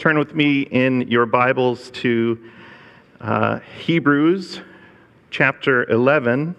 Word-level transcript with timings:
turn 0.00 0.18
with 0.18 0.34
me 0.34 0.62
in 0.62 1.02
your 1.10 1.26
Bibles 1.26 1.90
to 1.90 2.38
uh, 3.20 3.58
Hebrews 3.84 4.62
chapter 5.28 5.84
11. 5.90 6.56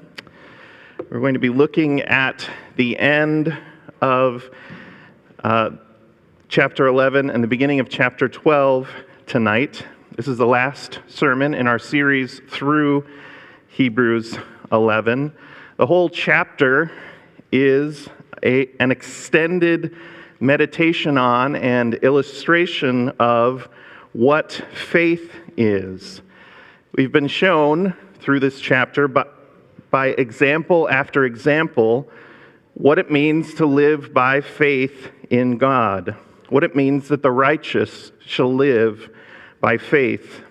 We're 1.09 1.19
going 1.19 1.33
to 1.33 1.39
be 1.39 1.49
looking 1.49 2.01
at 2.01 2.47
the 2.75 2.99
end 2.99 3.57
of 3.99 4.47
uh, 5.43 5.71
chapter 6.49 6.85
11 6.85 7.31
and 7.31 7.43
the 7.43 7.47
beginning 7.47 7.79
of 7.79 7.89
chapter 7.89 8.29
12 8.29 8.87
tonight. 9.25 9.87
This 10.15 10.27
is 10.27 10.37
the 10.37 10.45
last 10.45 10.99
sermon 11.07 11.55
in 11.55 11.65
our 11.65 11.79
series 11.79 12.41
through 12.47 13.07
Hebrews 13.69 14.37
11. 14.71 15.33
The 15.77 15.87
whole 15.87 16.09
chapter 16.09 16.91
is 17.51 18.07
a, 18.43 18.69
an 18.79 18.91
extended 18.91 19.95
meditation 20.41 21.17
on 21.17 21.55
and 21.55 21.93
illustration 21.95 23.09
of 23.19 23.69
what 24.13 24.51
faith 24.73 25.31
is. 25.55 26.21
We've 26.93 27.11
been 27.11 27.27
shown 27.27 27.95
through 28.19 28.41
this 28.41 28.59
chapter 28.59 29.07
by, 29.07 29.25
by 29.91 30.07
example 30.07 30.89
after 30.89 31.23
example 31.25 32.09
what 32.73 32.97
it 32.97 33.11
means 33.11 33.53
to 33.55 33.65
live 33.65 34.13
by 34.13 34.41
faith 34.41 35.11
in 35.29 35.57
God, 35.57 36.15
what 36.49 36.63
it 36.63 36.75
means 36.75 37.07
that 37.09 37.21
the 37.21 37.31
righteous 37.31 38.11
shall 38.25 38.53
live 38.53 39.09
by 39.61 39.77
faith. 39.77 40.41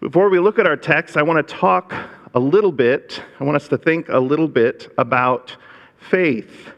Before 0.00 0.30
we 0.30 0.38
look 0.38 0.58
at 0.58 0.66
our 0.66 0.76
text, 0.76 1.16
I 1.16 1.22
want 1.22 1.46
to 1.46 1.54
talk 1.54 1.92
a 2.32 2.40
little 2.40 2.72
bit, 2.72 3.22
I 3.40 3.44
want 3.44 3.56
us 3.56 3.68
to 3.68 3.76
think 3.76 4.08
a 4.08 4.20
little 4.20 4.48
bit 4.48 4.92
about 4.96 5.56
faith. 5.98 6.70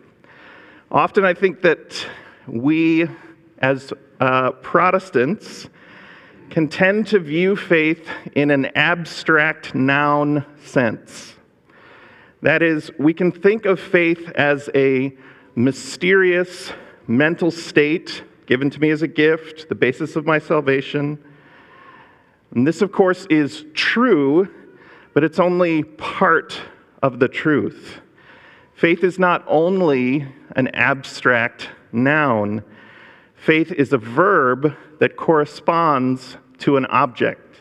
Often 0.92 1.24
I 1.24 1.32
think 1.32 1.62
that 1.62 2.06
we, 2.46 3.08
as 3.60 3.94
uh, 4.20 4.50
Protestants, 4.50 5.70
can 6.50 6.68
tend 6.68 7.06
to 7.06 7.18
view 7.18 7.56
faith 7.56 8.06
in 8.34 8.50
an 8.50 8.66
abstract 8.76 9.74
noun 9.74 10.44
sense. 10.62 11.34
That 12.42 12.62
is, 12.62 12.90
we 12.98 13.14
can 13.14 13.32
think 13.32 13.64
of 13.64 13.80
faith 13.80 14.32
as 14.32 14.68
a 14.74 15.16
mysterious 15.54 16.72
mental 17.06 17.50
state 17.50 18.22
given 18.44 18.68
to 18.68 18.78
me 18.78 18.90
as 18.90 19.00
a 19.00 19.08
gift, 19.08 19.70
the 19.70 19.74
basis 19.74 20.14
of 20.14 20.26
my 20.26 20.38
salvation. 20.38 21.18
And 22.54 22.66
this, 22.66 22.82
of 22.82 22.92
course, 22.92 23.26
is 23.30 23.64
true, 23.72 24.46
but 25.14 25.24
it's 25.24 25.38
only 25.38 25.84
part 25.84 26.60
of 27.02 27.18
the 27.18 27.28
truth. 27.28 28.01
Faith 28.82 29.04
is 29.04 29.16
not 29.16 29.44
only 29.46 30.26
an 30.56 30.66
abstract 30.74 31.68
noun, 31.92 32.64
faith 33.36 33.70
is 33.70 33.92
a 33.92 33.96
verb 33.96 34.76
that 34.98 35.14
corresponds 35.14 36.36
to 36.58 36.76
an 36.76 36.84
object. 36.86 37.58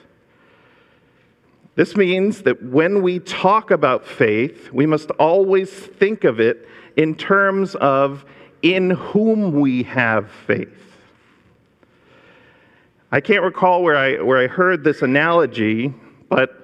This 1.76 1.96
means 1.96 2.42
that 2.42 2.64
when 2.64 3.04
we 3.04 3.20
talk 3.20 3.70
about 3.70 4.04
faith, 4.04 4.72
we 4.74 4.88
must 4.88 5.12
always 5.12 5.70
think 5.70 6.24
of 6.24 6.40
it 6.40 6.68
in 6.98 7.14
terms 7.14 7.76
of 7.76 8.26
in 8.64 8.90
whom 8.90 9.60
we 9.60 9.84
have 9.84 10.32
faith. 10.48 10.98
I 13.12 13.22
can't 13.22 13.44
recall 13.44 13.84
where 13.84 13.96
I, 13.96 14.24
where 14.24 14.40
I 14.40 14.48
heard 14.48 14.84
this 14.84 15.04
analogy, 15.04 15.94
but 16.30 16.61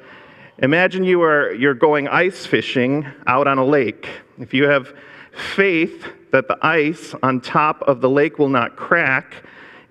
imagine 0.59 1.03
you 1.03 1.21
are 1.23 1.53
you're 1.53 1.73
going 1.73 2.07
ice 2.07 2.45
fishing 2.45 3.05
out 3.25 3.47
on 3.47 3.57
a 3.57 3.65
lake. 3.65 4.09
If 4.39 4.53
you 4.53 4.65
have 4.65 4.93
faith 5.31 6.05
that 6.31 6.47
the 6.47 6.57
ice 6.65 7.15
on 7.23 7.41
top 7.41 7.81
of 7.83 8.01
the 8.01 8.09
lake 8.09 8.39
will 8.39 8.49
not 8.49 8.75
crack, 8.75 9.43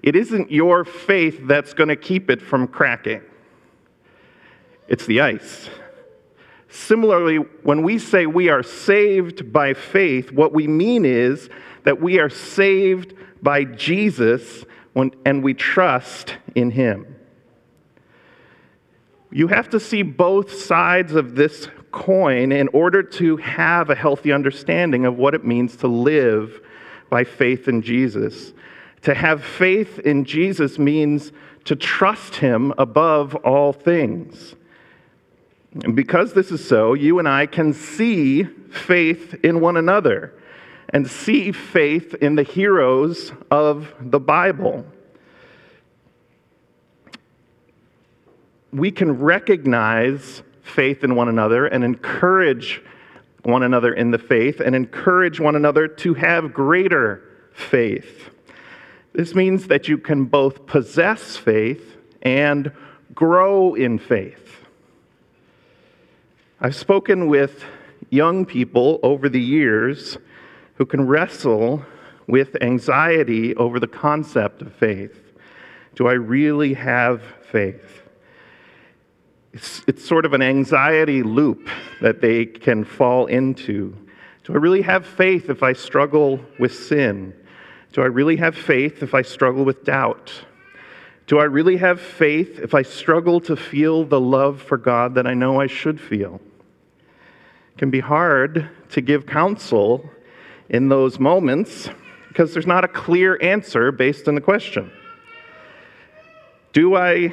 it 0.03 0.14
isn't 0.14 0.50
your 0.50 0.84
faith 0.84 1.41
that's 1.45 1.73
going 1.75 1.89
to 1.89 1.97
keep 1.97 2.31
it 2.31 2.42
from 2.42 2.69
cracking. 2.69 3.23
It's 4.89 5.07
the 5.07 5.20
ice. 5.20 5.68
Similarly, 6.68 7.36
when 7.62 7.83
we 7.83 7.98
say 7.98 8.27
we 8.27 8.48
are 8.48 8.62
saved 8.62 9.52
by 9.52 9.73
faith, 9.74 10.30
what 10.30 10.52
we 10.52 10.67
mean 10.67 11.05
is 11.05 11.48
that 11.85 12.01
we 12.01 12.18
are 12.18 12.29
saved 12.29 13.14
by 13.42 13.64
Jesus 13.64 14.64
when, 14.92 15.12
and 15.24 15.42
we 15.42 15.55
trust 15.55 16.36
in 16.55 16.70
him. 16.70 17.16
You 19.31 19.48
have 19.48 19.69
to 19.70 19.81
see 19.81 20.03
both 20.03 20.53
sides 20.53 21.14
of 21.14 21.35
this 21.35 21.69
coin 21.91 22.53
in 22.53 22.69
order 22.69 23.03
to 23.03 23.37
have 23.39 23.91
a 23.91 23.95
healthy 23.95 24.33
understanding 24.33 25.05
of 25.05 25.17
what 25.17 25.35
it 25.35 25.45
means 25.45 25.77
to 25.79 25.89
live 25.89 26.61
by 27.11 27.25
faith 27.25 27.69
in 27.69 27.83
Jesus. 27.83 28.53
To 29.03 29.15
have 29.15 29.45
faith 29.45 29.98
in 30.01 30.25
Jesus 30.25 30.79
means 30.79 31.33
to 31.65 31.77
trust 31.77 32.36
him 32.36 32.73
above 32.79 33.35
all 33.36 33.73
things. 33.73 34.55
And 35.85 35.95
because 35.95 36.33
this 36.33 36.51
is 36.51 36.67
so, 36.67 36.95
you 36.95 37.19
and 37.19 37.29
I 37.29 37.47
can 37.47 37.73
see 37.73 38.45
faith 38.45 39.35
in 39.42 39.61
one 39.61 39.77
another 39.77 40.33
and 40.91 41.09
see 41.09 41.53
faith 41.53 42.15
in 42.15 42.36
the 42.36 42.42
heroes 42.42 43.33
of 43.51 43.92
the 44.01 44.20
Bible. 44.20 44.86
We 48.77 48.91
can 48.91 49.19
recognize 49.19 50.42
faith 50.61 51.03
in 51.03 51.14
one 51.14 51.31
another 51.31 51.64
and 51.64 51.83
encourage 51.83 52.83
one 53.42 53.63
another 53.63 53.95
in 53.95 54.11
the 54.11 54.19
faith 54.19 54.61
and 54.61 54.77
encourage 54.77 55.41
one 55.41 55.57
another 55.57 55.89
to 55.89 56.13
have 56.13 56.53
greater 56.53 57.23
faith. 57.55 58.29
This 59.15 59.35
means 59.35 59.69
that 59.69 59.89
you 59.89 59.97
can 59.97 60.27
both 60.27 60.67
possess 60.67 61.39
faith 61.39 61.97
and 62.20 62.70
grow 63.15 63.73
in 63.73 63.98
faith. 63.98 64.67
I've 66.61 66.77
spoken 66.77 67.29
with 67.29 67.65
young 68.11 68.45
people 68.45 69.01
over 69.03 69.31
the 69.31 69.41
years 69.41 70.19
who 70.75 70.85
can 70.85 71.07
wrestle 71.07 71.83
with 72.27 72.63
anxiety 72.63 73.57
over 73.57 73.81
the 73.81 73.86
concept 73.86 74.61
of 74.61 74.75
faith. 74.75 75.19
Do 75.95 76.09
I 76.09 76.13
really 76.13 76.75
have 76.75 77.23
faith? 77.51 78.03
It's, 79.56 79.83
it's 79.86 80.05
sort 80.05 80.27
of 80.27 80.34
an 80.34 80.42
anxiety 80.42 81.22
loop 81.22 81.70
that 82.02 82.20
they 82.20 82.44
can 82.44 82.84
fall 82.84 83.24
into. 83.24 83.96
Do 84.44 84.52
I 84.52 84.56
really 84.56 84.83
have 84.83 85.06
faith 85.06 85.48
if 85.48 85.62
I 85.62 85.72
struggle 85.72 86.40
with 86.58 86.74
sin? 86.74 87.33
Do 87.94 88.02
I 88.02 88.05
really 88.05 88.36
have 88.36 88.55
faith 88.55 89.02
if 89.02 89.14
I 89.14 89.22
struggle 89.22 89.64
with 89.64 89.83
doubt? 89.83 90.30
Do 91.27 91.39
I 91.39 91.44
really 91.44 91.78
have 91.78 92.02
faith 92.02 92.58
if 92.58 92.74
I 92.74 92.83
struggle 92.83 93.40
to 93.40 93.56
feel 93.56 94.05
the 94.05 94.20
love 94.20 94.61
for 94.61 94.77
God 94.77 95.14
that 95.14 95.27
I 95.27 95.33
know 95.33 95.58
I 95.58 95.68
should 95.68 96.02
feel? 96.02 96.38
It 97.74 97.78
can 97.78 97.88
be 97.88 98.00
hard 98.00 98.68
to 98.90 99.00
give 99.00 99.24
counsel 99.24 100.11
in 100.68 100.90
those 100.90 101.18
moments 101.18 101.88
because 102.28 102.52
there's 102.52 102.67
not 102.67 102.84
a 102.84 102.88
clear 102.88 103.38
answer 103.40 103.90
based 103.90 104.28
on 104.28 104.34
the 104.34 104.42
question. 104.42 104.92
Do 106.74 106.94
I, 106.94 107.33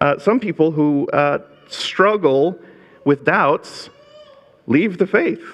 uh, 0.00 0.18
some 0.18 0.40
people 0.40 0.70
who 0.70 1.06
uh, 1.08 1.40
struggle 1.68 2.58
with 3.04 3.24
doubts 3.24 3.90
leave 4.66 4.98
the 4.98 5.06
faith, 5.06 5.44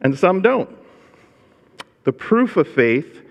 and 0.00 0.18
some 0.18 0.42
don't. 0.42 0.76
The 2.04 2.12
proof 2.12 2.56
of 2.56 2.68
faith 2.68 3.22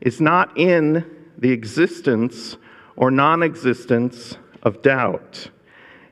is 0.00 0.20
not 0.20 0.56
in 0.58 1.04
the 1.38 1.52
existence 1.52 2.56
or 2.96 3.10
non 3.10 3.42
existence 3.42 4.36
of 4.62 4.82
doubt, 4.82 5.50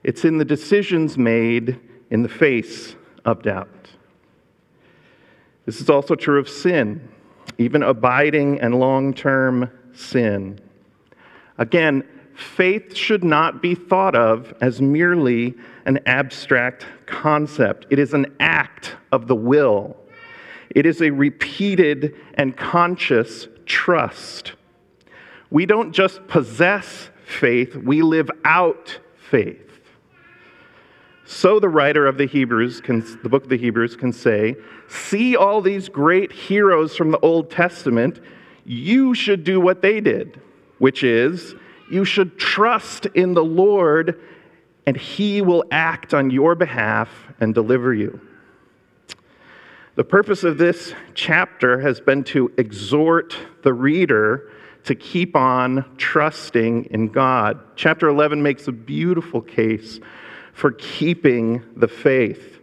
it's 0.03 0.25
in 0.25 0.39
the 0.39 0.45
decisions 0.45 1.19
made 1.19 1.81
in 2.11 2.23
the 2.23 2.29
face 2.29 2.95
of 3.25 3.43
doubt. 3.43 3.69
This 5.67 5.81
is 5.81 5.89
also 5.89 6.15
true 6.15 6.39
of 6.39 6.49
sin, 6.49 7.09
even 7.59 7.83
abiding 7.83 8.61
and 8.61 8.79
long 8.79 9.15
term 9.15 9.71
sin. 9.95 10.61
Again, 11.59 12.07
faith 12.35 12.97
should 12.97 13.25
not 13.25 13.63
be 13.63 13.75
thought 13.75 14.15
of 14.15 14.55
as 14.61 14.81
merely 14.81 15.55
an 15.87 16.01
abstract 16.07 16.87
concept. 17.07 17.87
It 17.91 17.99
is 17.99 18.15
an 18.15 18.35
act 18.41 18.97
of 19.13 19.27
the 19.27 19.37
will, 19.37 19.97
it 20.71 20.87
is 20.87 21.01
a 21.01 21.11
repeated 21.11 22.15
and 22.35 22.57
conscious 22.57 23.49
trust. 23.67 24.53
We 25.51 25.67
don't 25.67 25.93
just 25.93 26.27
possess 26.27 27.11
faith, 27.25 27.77
we 27.77 28.03
live 28.03 28.31
out 28.45 28.99
faith. 29.31 29.61
So 31.27 31.59
the 31.59 31.69
writer 31.69 32.07
of 32.07 32.19
the 32.19 32.27
Hebrews, 32.27 32.81
can, 32.81 33.01
the 33.23 33.29
book 33.29 33.45
of 33.45 33.49
the 33.49 33.57
Hebrews, 33.57 33.97
can 33.97 34.13
say, 34.13 34.57
See 34.89 35.37
all 35.37 35.63
these 35.63 35.89
great 35.89 36.33
heroes 36.33 36.97
from 36.97 37.11
the 37.11 37.19
Old 37.21 37.51
Testament, 37.51 38.21
you 38.65 39.15
should 39.15 39.45
do 39.45 39.61
what 39.61 39.81
they 39.81 40.01
did, 40.01 40.41
which 40.79 41.03
is 41.03 41.55
you 41.91 42.05
should 42.05 42.39
trust 42.39 43.07
in 43.07 43.35
the 43.35 43.45
Lord, 43.45 44.21
and 44.87 44.97
He 44.97 45.43
will 45.43 45.65
act 45.71 46.15
on 46.15 46.31
your 46.31 46.55
behalf 46.55 47.09
and 47.41 47.55
deliver 47.55 47.93
you. 47.93 48.21
The 49.97 50.05
purpose 50.05 50.43
of 50.43 50.59
this 50.59 50.93
chapter 51.15 51.81
has 51.81 52.01
been 52.01 52.25
to 52.25 52.53
exhort 52.59 53.37
the 53.63 53.73
reader 53.73 54.51
to 54.85 54.95
keep 54.95 55.37
on 55.37 55.85
trusting 55.97 56.87
in 56.87 57.09
God. 57.09 57.61
Chapter 57.77 58.09
11 58.09 58.43
makes 58.43 58.67
a 58.69 58.73
beautiful 58.73 59.41
case 59.41 60.01
for 60.53 60.73
keeping 60.73 61.63
the 61.77 61.89
faith. 61.89 62.54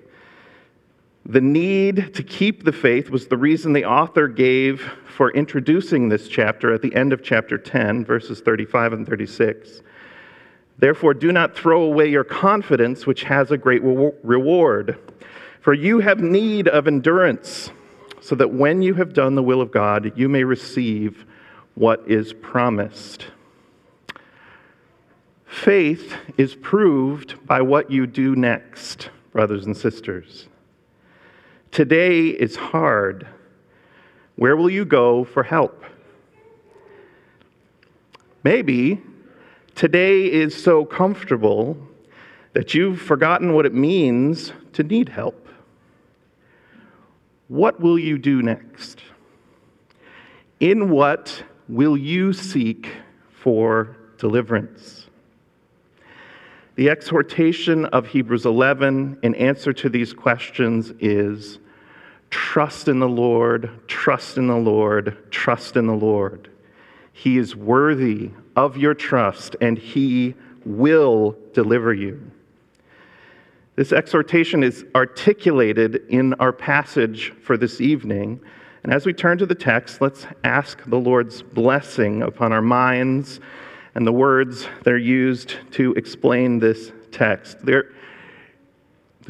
The 1.31 1.39
need 1.39 2.13
to 2.15 2.23
keep 2.23 2.65
the 2.65 2.73
faith 2.73 3.09
was 3.09 3.27
the 3.27 3.37
reason 3.37 3.71
the 3.71 3.85
author 3.85 4.27
gave 4.27 4.81
for 5.15 5.31
introducing 5.31 6.09
this 6.09 6.27
chapter 6.27 6.73
at 6.73 6.81
the 6.81 6.93
end 6.93 7.13
of 7.13 7.23
chapter 7.23 7.57
10, 7.57 8.03
verses 8.03 8.41
35 8.41 8.91
and 8.91 9.07
36. 9.07 9.81
Therefore, 10.77 11.13
do 11.13 11.31
not 11.31 11.55
throw 11.55 11.83
away 11.83 12.09
your 12.09 12.25
confidence, 12.25 13.07
which 13.07 13.23
has 13.23 13.49
a 13.49 13.57
great 13.57 13.81
reward. 13.81 14.99
For 15.61 15.73
you 15.73 15.99
have 15.99 16.19
need 16.19 16.67
of 16.67 16.85
endurance, 16.85 17.71
so 18.19 18.35
that 18.35 18.51
when 18.51 18.81
you 18.81 18.95
have 18.95 19.13
done 19.13 19.35
the 19.35 19.43
will 19.43 19.61
of 19.61 19.71
God, 19.71 20.11
you 20.17 20.27
may 20.27 20.43
receive 20.43 21.25
what 21.75 22.03
is 22.11 22.33
promised. 22.33 23.27
Faith 25.45 26.13
is 26.37 26.55
proved 26.55 27.35
by 27.47 27.61
what 27.61 27.89
you 27.89 28.05
do 28.05 28.35
next, 28.35 29.11
brothers 29.31 29.65
and 29.65 29.77
sisters. 29.77 30.49
Today 31.71 32.27
is 32.27 32.57
hard. 32.57 33.25
Where 34.35 34.57
will 34.57 34.69
you 34.69 34.83
go 34.83 35.23
for 35.23 35.43
help? 35.43 35.85
Maybe 38.43 39.01
today 39.73 40.29
is 40.29 40.61
so 40.61 40.83
comfortable 40.83 41.77
that 42.51 42.73
you've 42.73 43.01
forgotten 43.01 43.53
what 43.53 43.65
it 43.65 43.73
means 43.73 44.51
to 44.73 44.83
need 44.83 45.07
help. 45.07 45.47
What 47.47 47.79
will 47.79 47.97
you 47.97 48.17
do 48.17 48.41
next? 48.41 48.99
In 50.59 50.89
what 50.89 51.43
will 51.69 51.95
you 51.95 52.33
seek 52.33 52.89
for 53.31 53.95
deliverance? 54.17 55.07
The 56.75 56.89
exhortation 56.89 57.85
of 57.85 58.07
Hebrews 58.07 58.45
11 58.45 59.19
in 59.23 59.35
answer 59.35 59.71
to 59.73 59.89
these 59.89 60.13
questions 60.13 60.93
is 60.99 61.59
trust 62.31 62.87
in 62.87 62.99
the 62.99 63.07
Lord, 63.07 63.69
trust 63.87 64.37
in 64.37 64.47
the 64.47 64.55
Lord, 64.55 65.31
trust 65.31 65.75
in 65.75 65.85
the 65.85 65.93
Lord. 65.93 66.49
He 67.13 67.37
is 67.37 67.55
worthy 67.55 68.31
of 68.55 68.77
your 68.77 68.93
trust 68.93 69.55
and 69.61 69.77
he 69.77 70.33
will 70.65 71.37
deliver 71.53 71.93
you. 71.93 72.31
This 73.75 73.91
exhortation 73.91 74.63
is 74.63 74.85
articulated 74.95 76.03
in 76.09 76.33
our 76.35 76.51
passage 76.51 77.33
for 77.43 77.57
this 77.57 77.79
evening. 77.79 78.41
And 78.83 78.93
as 78.93 79.05
we 79.05 79.13
turn 79.13 79.37
to 79.37 79.45
the 79.45 79.55
text, 79.55 80.01
let's 80.01 80.25
ask 80.43 80.83
the 80.85 80.99
Lord's 80.99 81.41
blessing 81.41 82.23
upon 82.23 82.51
our 82.51 82.61
minds 82.61 83.39
and 83.95 84.07
the 84.07 84.11
words 84.11 84.67
that 84.83 84.93
are 84.93 84.97
used 84.97 85.55
to 85.71 85.93
explain 85.93 86.59
this 86.59 86.91
text. 87.11 87.65
There, 87.65 87.91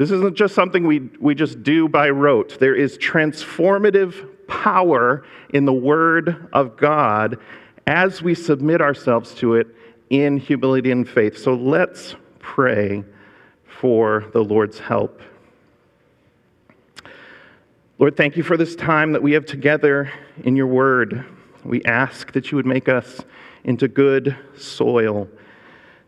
this 0.02 0.10
isn't 0.10 0.36
just 0.36 0.56
something 0.56 0.84
we, 0.84 0.98
we 1.20 1.32
just 1.32 1.62
do 1.62 1.88
by 1.88 2.10
rote. 2.10 2.58
There 2.58 2.74
is 2.74 2.98
transformative 2.98 4.48
power 4.48 5.24
in 5.50 5.64
the 5.64 5.72
Word 5.72 6.48
of 6.52 6.76
God 6.76 7.38
as 7.86 8.20
we 8.20 8.34
submit 8.34 8.80
ourselves 8.80 9.32
to 9.36 9.54
it 9.54 9.68
in 10.10 10.38
humility 10.38 10.90
and 10.90 11.08
faith. 11.08 11.38
So 11.38 11.54
let's 11.54 12.16
pray 12.40 13.04
for 13.64 14.28
the 14.32 14.42
Lord's 14.42 14.80
help. 14.80 15.22
Lord, 18.00 18.16
thank 18.16 18.36
you 18.36 18.42
for 18.42 18.56
this 18.56 18.74
time 18.74 19.12
that 19.12 19.22
we 19.22 19.30
have 19.34 19.46
together 19.46 20.10
in 20.42 20.56
your 20.56 20.66
Word. 20.66 21.24
We 21.62 21.80
ask 21.84 22.32
that 22.32 22.50
you 22.50 22.56
would 22.56 22.66
make 22.66 22.88
us 22.88 23.20
into 23.62 23.86
good 23.86 24.36
soil, 24.56 25.28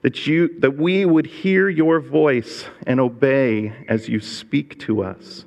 that, 0.04 0.26
you, 0.26 0.60
that 0.60 0.76
we 0.76 1.06
would 1.06 1.24
hear 1.24 1.66
your 1.70 1.98
voice 1.98 2.66
and 2.86 3.00
obey 3.00 3.72
as 3.88 4.06
you 4.06 4.20
speak 4.20 4.78
to 4.80 5.02
us. 5.02 5.46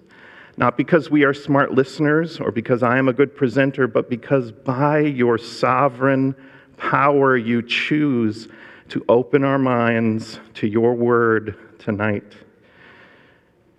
Not 0.57 0.77
because 0.77 1.11
we 1.11 1.23
are 1.25 1.33
smart 1.33 1.73
listeners 1.73 2.39
or 2.39 2.51
because 2.51 2.81
I 2.81 2.97
am 2.97 3.07
a 3.07 3.13
good 3.13 3.35
presenter, 3.35 3.87
but 3.87 4.09
because 4.09 4.51
by 4.51 5.01
your 5.01 5.37
sovereign 5.37 6.35
power 6.75 7.37
you 7.37 7.61
choose 7.61 8.47
to 8.89 9.05
open 9.07 9.43
our 9.43 9.59
minds 9.59 10.39
to 10.55 10.67
your 10.67 10.95
word 10.95 11.77
tonight. 11.77 12.33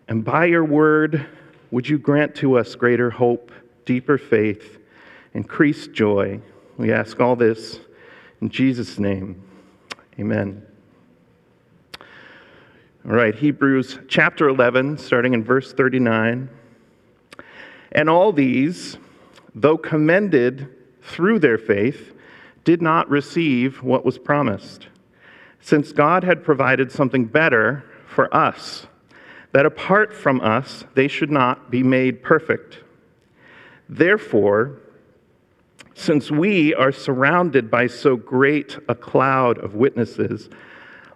And 0.07 0.25
by 0.25 0.45
your 0.45 0.65
word, 0.65 1.27
would 1.73 1.89
you 1.89 1.99
grant 1.99 2.37
to 2.37 2.57
us 2.57 2.77
greater 2.77 3.11
hope, 3.11 3.51
deeper 3.85 4.17
faith, 4.17 4.79
increased 5.35 5.93
joy? 5.93 6.41
We 6.77 6.93
ask 6.93 7.19
all 7.19 7.35
this 7.35 7.81
in 8.41 8.49
Jesus' 8.49 9.01
name, 9.01 9.43
amen. 10.21 10.68
All 13.09 13.15
right, 13.15 13.35
Hebrews 13.35 14.01
chapter 14.07 14.51
11, 14.51 14.99
starting 14.99 15.33
in 15.33 15.43
verse 15.43 15.73
39. 15.73 16.51
And 17.93 18.11
all 18.11 18.35
these, 18.35 18.99
though 19.55 19.79
commended 19.79 20.69
through 21.01 21.39
their 21.39 21.57
faith, 21.57 22.15
did 22.65 22.83
not 22.83 23.09
receive 23.09 23.83
what 23.83 24.05
was 24.05 24.19
promised, 24.19 24.89
since 25.59 25.91
God 25.91 26.23
had 26.23 26.45
provided 26.45 26.93
something 26.93 27.25
better 27.25 27.83
for 28.07 28.35
us, 28.37 28.87
that 29.53 29.65
apart 29.65 30.13
from 30.13 30.43
us 30.43 30.85
they 30.93 31.09
should 31.09 31.31
not 31.31 31.71
be 31.71 31.83
made 31.83 32.23
perfect. 32.23 32.81
Therefore, 33.89 34.81
since 35.95 36.31
we 36.31 36.75
are 36.75 36.93
surrounded 36.93 37.71
by 37.71 37.87
so 37.87 38.17
great 38.17 38.77
a 38.87 38.95
cloud 38.95 39.57
of 39.57 39.75
witnesses, 39.75 40.51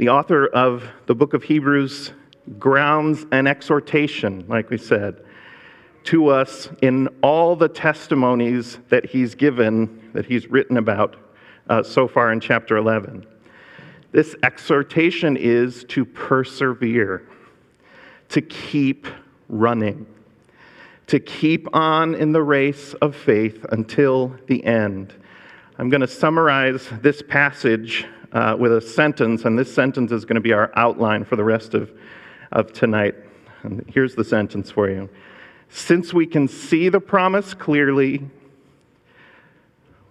The 0.00 0.08
author 0.08 0.46
of 0.46 0.82
the 1.04 1.14
book 1.14 1.34
of 1.34 1.42
Hebrews 1.42 2.12
grounds 2.58 3.26
an 3.32 3.46
exhortation, 3.46 4.46
like 4.48 4.70
we 4.70 4.78
said, 4.78 5.22
to 6.04 6.28
us 6.28 6.70
in 6.80 7.08
all 7.22 7.54
the 7.54 7.68
testimonies 7.68 8.78
that 8.88 9.04
he's 9.04 9.34
given, 9.34 10.10
that 10.14 10.24
he's 10.24 10.46
written 10.46 10.78
about 10.78 11.16
uh, 11.68 11.82
so 11.82 12.08
far 12.08 12.32
in 12.32 12.40
chapter 12.40 12.78
11. 12.78 13.26
This 14.10 14.34
exhortation 14.42 15.36
is 15.36 15.84
to 15.90 16.06
persevere, 16.06 17.28
to 18.30 18.40
keep 18.40 19.06
running 19.50 20.06
to 21.08 21.18
keep 21.18 21.66
on 21.74 22.14
in 22.14 22.30
the 22.30 22.42
race 22.42 22.94
of 23.02 23.16
faith 23.16 23.66
until 23.72 24.34
the 24.46 24.64
end. 24.64 25.12
I'm 25.76 25.90
going 25.90 26.02
to 26.02 26.06
summarize 26.06 26.88
this 27.02 27.20
passage 27.20 28.06
uh, 28.32 28.56
with 28.58 28.72
a 28.72 28.80
sentence, 28.80 29.44
and 29.44 29.58
this 29.58 29.72
sentence 29.72 30.12
is 30.12 30.24
going 30.24 30.36
to 30.36 30.40
be 30.40 30.52
our 30.52 30.70
outline 30.76 31.24
for 31.24 31.36
the 31.36 31.44
rest 31.44 31.74
of, 31.74 31.90
of 32.52 32.72
tonight. 32.72 33.14
And 33.62 33.84
here's 33.92 34.14
the 34.14 34.24
sentence 34.24 34.70
for 34.70 34.88
you 34.88 35.08
Since 35.68 36.14
we 36.14 36.26
can 36.26 36.48
see 36.48 36.88
the 36.88 37.00
promise 37.00 37.54
clearly, 37.54 38.28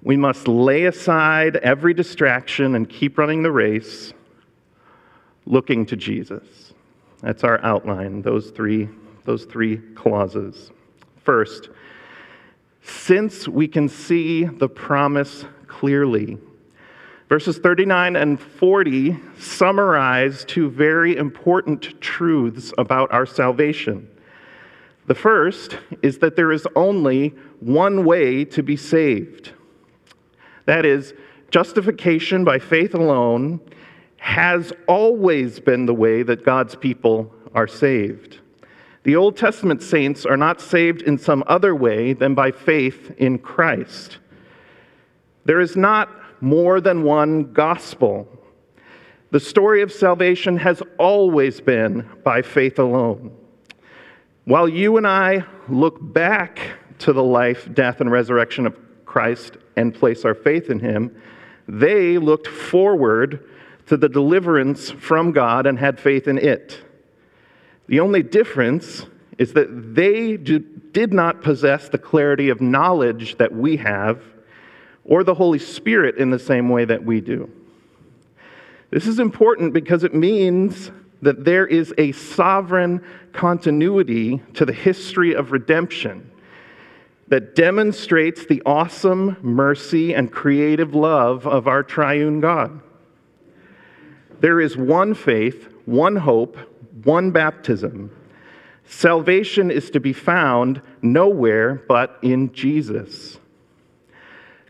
we 0.02 0.16
must 0.16 0.48
lay 0.48 0.86
aside 0.86 1.58
every 1.58 1.94
distraction 1.94 2.76
and 2.76 2.90
keep 2.90 3.18
running 3.18 3.44
the 3.44 3.52
race, 3.52 4.14
looking 5.46 5.86
to 5.88 5.96
Jesus. 5.96 6.74
That's 7.22 7.44
our 7.44 7.64
outline, 7.64 8.22
those 8.22 8.52
three, 8.52 8.88
those 9.26 9.44
three 9.46 9.78
clauses. 9.96 10.72
First, 11.24 11.70
since 12.82 13.48
we 13.48 13.68
can 13.68 13.90
see 13.90 14.46
the 14.46 14.70
promise 14.70 15.46
clearly. 15.68 16.38
Verses 17.30 17.60
39 17.60 18.16
and 18.16 18.40
40 18.40 19.16
summarize 19.38 20.44
two 20.46 20.68
very 20.68 21.16
important 21.16 22.02
truths 22.02 22.74
about 22.80 23.14
our 23.14 23.28
salvation. 23.28 24.10
The 25.06 25.14
first 25.14 25.78
is 26.02 26.18
that 26.20 26.36
there 26.36 26.52
is 26.52 26.68
only 26.76 27.36
one 27.60 28.04
way 28.04 28.46
to 28.46 28.64
be 28.64 28.76
saved. 28.76 29.54
That 30.66 30.86
is, 30.86 31.14
justification 31.52 32.44
by 32.44 32.58
faith 32.58 32.96
alone 32.96 33.60
has 34.18 34.74
always 34.88 35.60
been 35.60 35.86
the 35.86 35.94
way 35.94 36.24
that 36.24 36.44
God's 36.44 36.76
people 36.76 37.32
are 37.54 37.68
saved. 37.68 38.40
The 39.04 39.16
Old 39.16 39.38
Testament 39.38 39.84
saints 39.84 40.26
are 40.26 40.38
not 40.38 40.62
saved 40.62 41.04
in 41.04 41.20
some 41.20 41.44
other 41.46 41.76
way 41.76 42.14
than 42.14 42.34
by 42.34 42.52
faith 42.52 43.12
in 43.18 43.38
Christ. 43.38 44.18
There 45.46 45.60
is 45.60 45.76
not 45.78 46.10
more 46.42 46.82
than 46.82 47.04
one 47.04 47.54
gospel. 47.54 48.28
The 49.32 49.40
story 49.40 49.82
of 49.82 49.92
salvation 49.92 50.58
has 50.58 50.82
always 50.98 51.62
been 51.62 52.10
by 52.24 52.42
faith 52.42 52.80
alone. 52.80 53.36
While 54.46 54.68
you 54.68 54.98
and 54.98 55.06
I 55.06 55.46
look 55.68 55.98
back 56.02 56.60
to 57.00 57.14
the 57.14 57.24
life, 57.24 57.70
death, 57.74 58.02
and 58.02 58.12
resurrection 58.12 58.66
of 58.66 58.76
Christ 59.06 59.58
and 59.76 59.94
place 59.94 60.26
our 60.26 60.34
faith 60.34 60.70
in 60.70 60.80
him, 60.80 61.16
they 61.68 62.18
looked 62.18 62.48
forward 62.48 63.48
to 63.86 63.98
the 63.98 64.10
deliverance 64.10 64.90
from 64.90 65.32
God 65.32 65.68
and 65.68 65.78
had 65.78 66.00
faith 66.00 66.28
in 66.28 66.38
it. 66.38 66.82
The 67.88 68.00
only 68.00 68.24
difference 68.24 69.06
is 69.38 69.54
that 69.54 69.96
they 69.96 70.38
did 70.38 71.14
not 71.14 71.42
possess 71.42 71.90
the 71.90 71.98
clarity 71.98 72.50
of 72.50 72.62
knowledge 72.62 73.38
that 73.38 73.54
we 73.54 73.78
have 73.78 74.24
or 75.10 75.24
the 75.24 75.34
Holy 75.34 75.60
Spirit 75.60 76.18
in 76.18 76.30
the 76.30 76.40
same 76.40 76.70
way 76.70 76.86
that 76.86 77.04
we 77.04 77.20
do. 77.20 77.50
This 78.92 79.08
is 79.08 79.20
important 79.20 79.74
because 79.74 80.04
it 80.04 80.14
means 80.14 80.92
that 81.22 81.44
there 81.44 81.68
is 81.68 81.94
a 81.98 82.12
sovereign 82.14 83.04
continuity 83.34 84.42
to 84.54 84.66
the 84.66 84.74
history 84.74 85.34
of 85.34 85.52
redemption 85.52 86.32
that 87.28 87.56
demonstrates 87.56 88.46
the 88.46 88.62
awesome 88.66 89.36
mercy 89.42 90.14
and 90.14 90.32
creative 90.32 90.96
love 90.96 91.46
of 91.46 91.68
our 91.68 91.84
triune 91.84 92.40
God. 92.40 92.80
There 94.40 94.62
is 94.62 94.78
one 94.78 95.14
faith, 95.14 95.68
one 95.86 96.16
hope, 96.16 96.58
one 97.04 97.32
baptism. 97.32 98.16
Salvation 98.86 99.70
is 99.70 99.90
to 99.92 100.00
be 100.00 100.14
found 100.14 100.82
nowhere 101.02 101.84
but 101.88 102.18
in 102.22 102.54
Jesus. 102.54 103.40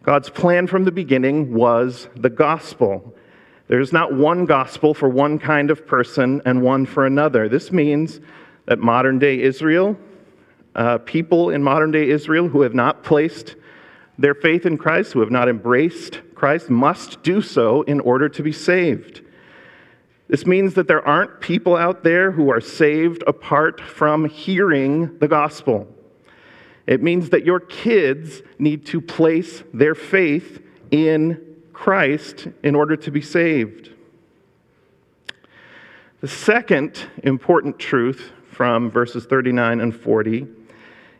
God's 0.03 0.29
plan 0.29 0.68
from 0.68 0.86
the 0.86 0.91
beginning 0.91 1.53
was 1.53 2.08
the 2.15 2.29
gospel. 2.29 3.13
There's 3.68 3.94
not 3.94 4.13
one 4.13 4.46
gospel 4.46 4.94
for 4.94 5.10
one 5.10 5.38
kind 5.38 5.70
of 5.70 5.86
person 5.86 6.41
and 6.46 6.62
one 6.62 6.86
for 6.86 7.06
another. 7.06 7.50
This 7.50 7.72
means 7.72 8.20
that 8.65 8.79
modern 8.79 9.20
day 9.20 9.41
Israel, 9.41 9.98
uh, 10.75 11.00
people 11.00 11.50
in 11.50 11.62
modern 11.62 11.91
day 11.91 12.10
Israel 12.10 12.48
who 12.48 12.62
have 12.62 12.74
not 12.74 13.03
placed 13.03 13.56
their 14.18 14.34
faith 14.34 14.65
in 14.65 14.77
Christ, 14.77 15.13
who 15.13 15.20
have 15.20 15.32
not 15.32 15.50
embraced 15.50 16.22
Christ, 16.34 16.70
must 16.70 17.22
do 17.24 17.41
so 17.41 17.84
in 17.84 18.00
order 18.00 18.29
to 18.29 18.44
be 18.44 18.51
saved. 18.51 19.22
This 20.27 20.46
means 20.46 20.75
that 20.75 20.88
there 20.88 21.06
aren't 21.06 21.41
people 21.41 21.75
out 21.75 22.03
there 22.03 22.32
who 22.32 22.51
are 22.51 22.62
saved 22.62 23.24
apart 23.27 23.82
from 23.82 24.25
hearing 24.25 25.18
the 25.20 25.27
gospel. 25.27 25.88
It 26.89 27.03
means 27.03 27.29
that 27.29 27.46
your 27.46 27.60
kids 27.60 28.41
need 28.58 28.88
to 28.88 29.00
place 29.00 29.62
their 29.72 29.93
faith 29.93 30.60
in 30.89 31.39
Christ 31.72 32.48
in 32.63 32.74
order 32.74 32.96
to 32.96 33.12
be 33.12 33.22
saved. 33.22 33.91
The 36.22 36.27
second 36.27 37.00
important 37.22 37.77
truth 37.77 38.31
from 38.51 38.89
verses 38.89 39.27
39 39.27 39.81
and 39.81 39.96
40, 39.96 40.48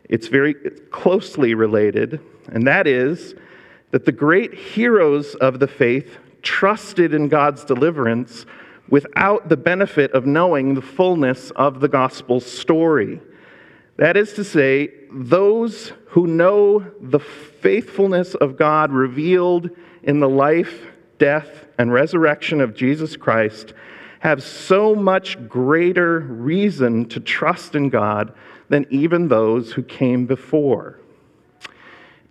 it's 0.08 0.26
very 0.26 0.54
closely 0.54 1.54
related, 1.54 2.18
and 2.48 2.66
that 2.66 2.88
is 2.88 3.36
that 3.92 4.04
the 4.04 4.12
great 4.12 4.52
heroes 4.52 5.36
of 5.36 5.60
the 5.60 5.68
faith 5.68 6.18
trusted 6.42 7.14
in 7.14 7.28
God's 7.28 7.64
deliverance 7.64 8.44
without 8.88 9.48
the 9.48 9.56
benefit 9.56 10.10
of 10.14 10.26
knowing 10.26 10.74
the 10.74 10.82
fullness 10.82 11.52
of 11.52 11.78
the 11.78 11.88
gospel 11.88 12.40
story. 12.40 13.20
That 14.00 14.16
is 14.16 14.32
to 14.32 14.44
say, 14.44 14.92
those 15.12 15.92
who 16.06 16.26
know 16.26 16.90
the 17.02 17.18
faithfulness 17.18 18.34
of 18.34 18.56
God 18.56 18.92
revealed 18.92 19.68
in 20.02 20.20
the 20.20 20.28
life, 20.28 20.86
death, 21.18 21.66
and 21.78 21.92
resurrection 21.92 22.62
of 22.62 22.74
Jesus 22.74 23.14
Christ 23.14 23.74
have 24.20 24.42
so 24.42 24.94
much 24.94 25.46
greater 25.50 26.20
reason 26.20 27.10
to 27.10 27.20
trust 27.20 27.74
in 27.74 27.90
God 27.90 28.32
than 28.70 28.86
even 28.88 29.28
those 29.28 29.70
who 29.70 29.82
came 29.82 30.24
before. 30.24 30.98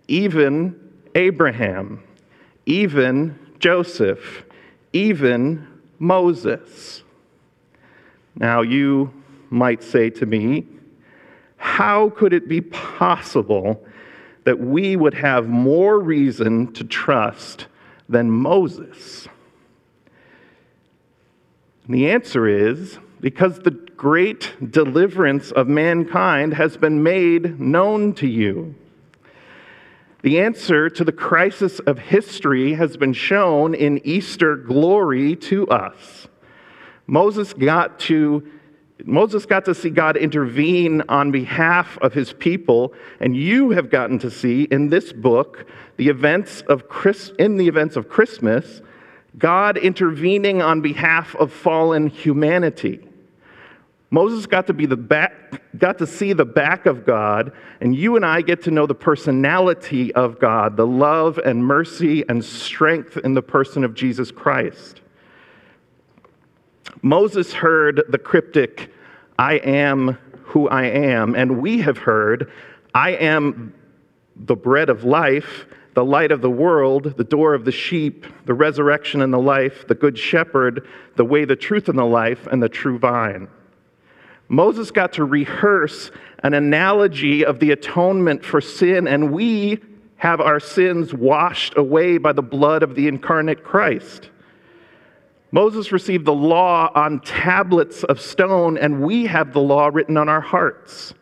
Even 0.08 0.74
Abraham, 1.14 2.02
even 2.66 3.38
Joseph, 3.60 4.42
even 4.92 5.68
Moses. 6.00 7.04
Now, 8.34 8.62
you 8.62 9.14
might 9.50 9.84
say 9.84 10.10
to 10.10 10.26
me, 10.26 10.66
how 11.60 12.08
could 12.08 12.32
it 12.32 12.48
be 12.48 12.62
possible 12.62 13.84
that 14.44 14.58
we 14.58 14.96
would 14.96 15.12
have 15.12 15.46
more 15.46 16.00
reason 16.00 16.72
to 16.72 16.82
trust 16.82 17.66
than 18.08 18.30
Moses? 18.30 19.28
And 21.84 21.94
the 21.94 22.10
answer 22.10 22.48
is 22.48 22.98
because 23.20 23.58
the 23.58 23.72
great 23.72 24.54
deliverance 24.70 25.52
of 25.52 25.68
mankind 25.68 26.54
has 26.54 26.78
been 26.78 27.02
made 27.02 27.60
known 27.60 28.14
to 28.14 28.26
you. 28.26 28.74
The 30.22 30.40
answer 30.40 30.88
to 30.88 31.04
the 31.04 31.12
crisis 31.12 31.78
of 31.80 31.98
history 31.98 32.72
has 32.72 32.96
been 32.96 33.12
shown 33.12 33.74
in 33.74 34.00
Easter 34.02 34.56
glory 34.56 35.36
to 35.36 35.68
us. 35.68 36.26
Moses 37.06 37.52
got 37.52 37.98
to 38.00 38.50
Moses 39.04 39.46
got 39.46 39.64
to 39.66 39.74
see 39.74 39.90
God 39.90 40.16
intervene 40.16 41.02
on 41.08 41.30
behalf 41.30 41.98
of 41.98 42.12
his 42.12 42.32
people, 42.32 42.94
and 43.20 43.36
you 43.36 43.70
have 43.70 43.90
gotten 43.90 44.18
to 44.20 44.30
see 44.30 44.64
in 44.64 44.88
this 44.88 45.12
book 45.12 45.66
the 45.96 46.08
events 46.08 46.62
of 46.62 46.88
Chris, 46.88 47.32
in 47.38 47.56
the 47.56 47.68
events 47.68 47.96
of 47.96 48.08
Christmas, 48.08 48.82
God 49.38 49.76
intervening 49.76 50.60
on 50.60 50.80
behalf 50.80 51.34
of 51.36 51.52
fallen 51.52 52.08
humanity. 52.08 53.00
Moses 54.10 54.46
got 54.46 54.66
to 54.66 54.72
be 54.72 54.86
the 54.86 54.96
back, 54.96 55.62
got 55.78 55.98
to 55.98 56.06
see 56.06 56.32
the 56.32 56.44
back 56.44 56.86
of 56.86 57.06
God, 57.06 57.52
and 57.80 57.94
you 57.94 58.16
and 58.16 58.26
I 58.26 58.42
get 58.42 58.62
to 58.64 58.72
know 58.72 58.86
the 58.86 58.94
personality 58.94 60.12
of 60.14 60.40
God, 60.40 60.76
the 60.76 60.86
love 60.86 61.38
and 61.38 61.64
mercy 61.64 62.28
and 62.28 62.44
strength 62.44 63.16
in 63.18 63.34
the 63.34 63.42
person 63.42 63.84
of 63.84 63.94
Jesus 63.94 64.32
Christ. 64.32 64.99
Moses 67.02 67.52
heard 67.52 68.02
the 68.08 68.18
cryptic, 68.18 68.92
I 69.38 69.54
am 69.54 70.18
who 70.44 70.68
I 70.68 70.84
am, 70.84 71.34
and 71.34 71.60
we 71.60 71.80
have 71.80 71.98
heard, 71.98 72.50
I 72.94 73.10
am 73.12 73.72
the 74.36 74.56
bread 74.56 74.90
of 74.90 75.04
life, 75.04 75.66
the 75.94 76.04
light 76.04 76.32
of 76.32 76.40
the 76.40 76.50
world, 76.50 77.14
the 77.16 77.24
door 77.24 77.54
of 77.54 77.64
the 77.64 77.72
sheep, 77.72 78.26
the 78.46 78.54
resurrection 78.54 79.22
and 79.22 79.32
the 79.32 79.38
life, 79.38 79.86
the 79.88 79.94
good 79.94 80.18
shepherd, 80.18 80.86
the 81.16 81.24
way, 81.24 81.44
the 81.44 81.56
truth, 81.56 81.88
and 81.88 81.98
the 81.98 82.04
life, 82.04 82.46
and 82.46 82.62
the 82.62 82.68
true 82.68 82.98
vine. 82.98 83.48
Moses 84.48 84.90
got 84.90 85.12
to 85.14 85.24
rehearse 85.24 86.10
an 86.42 86.54
analogy 86.54 87.44
of 87.44 87.60
the 87.60 87.70
atonement 87.70 88.44
for 88.44 88.60
sin, 88.60 89.06
and 89.06 89.32
we 89.32 89.78
have 90.16 90.40
our 90.40 90.60
sins 90.60 91.14
washed 91.14 91.76
away 91.76 92.18
by 92.18 92.32
the 92.32 92.42
blood 92.42 92.82
of 92.82 92.94
the 92.94 93.08
incarnate 93.08 93.62
Christ. 93.64 94.30
Moses 95.52 95.90
received 95.90 96.24
the 96.24 96.34
law 96.34 96.90
on 96.94 97.20
tablets 97.20 98.04
of 98.04 98.20
stone, 98.20 98.78
and 98.78 99.02
we 99.02 99.26
have 99.26 99.52
the 99.52 99.60
law 99.60 99.90
written 99.92 100.16
on 100.16 100.28
our 100.28 100.40
hearts. 100.40 101.14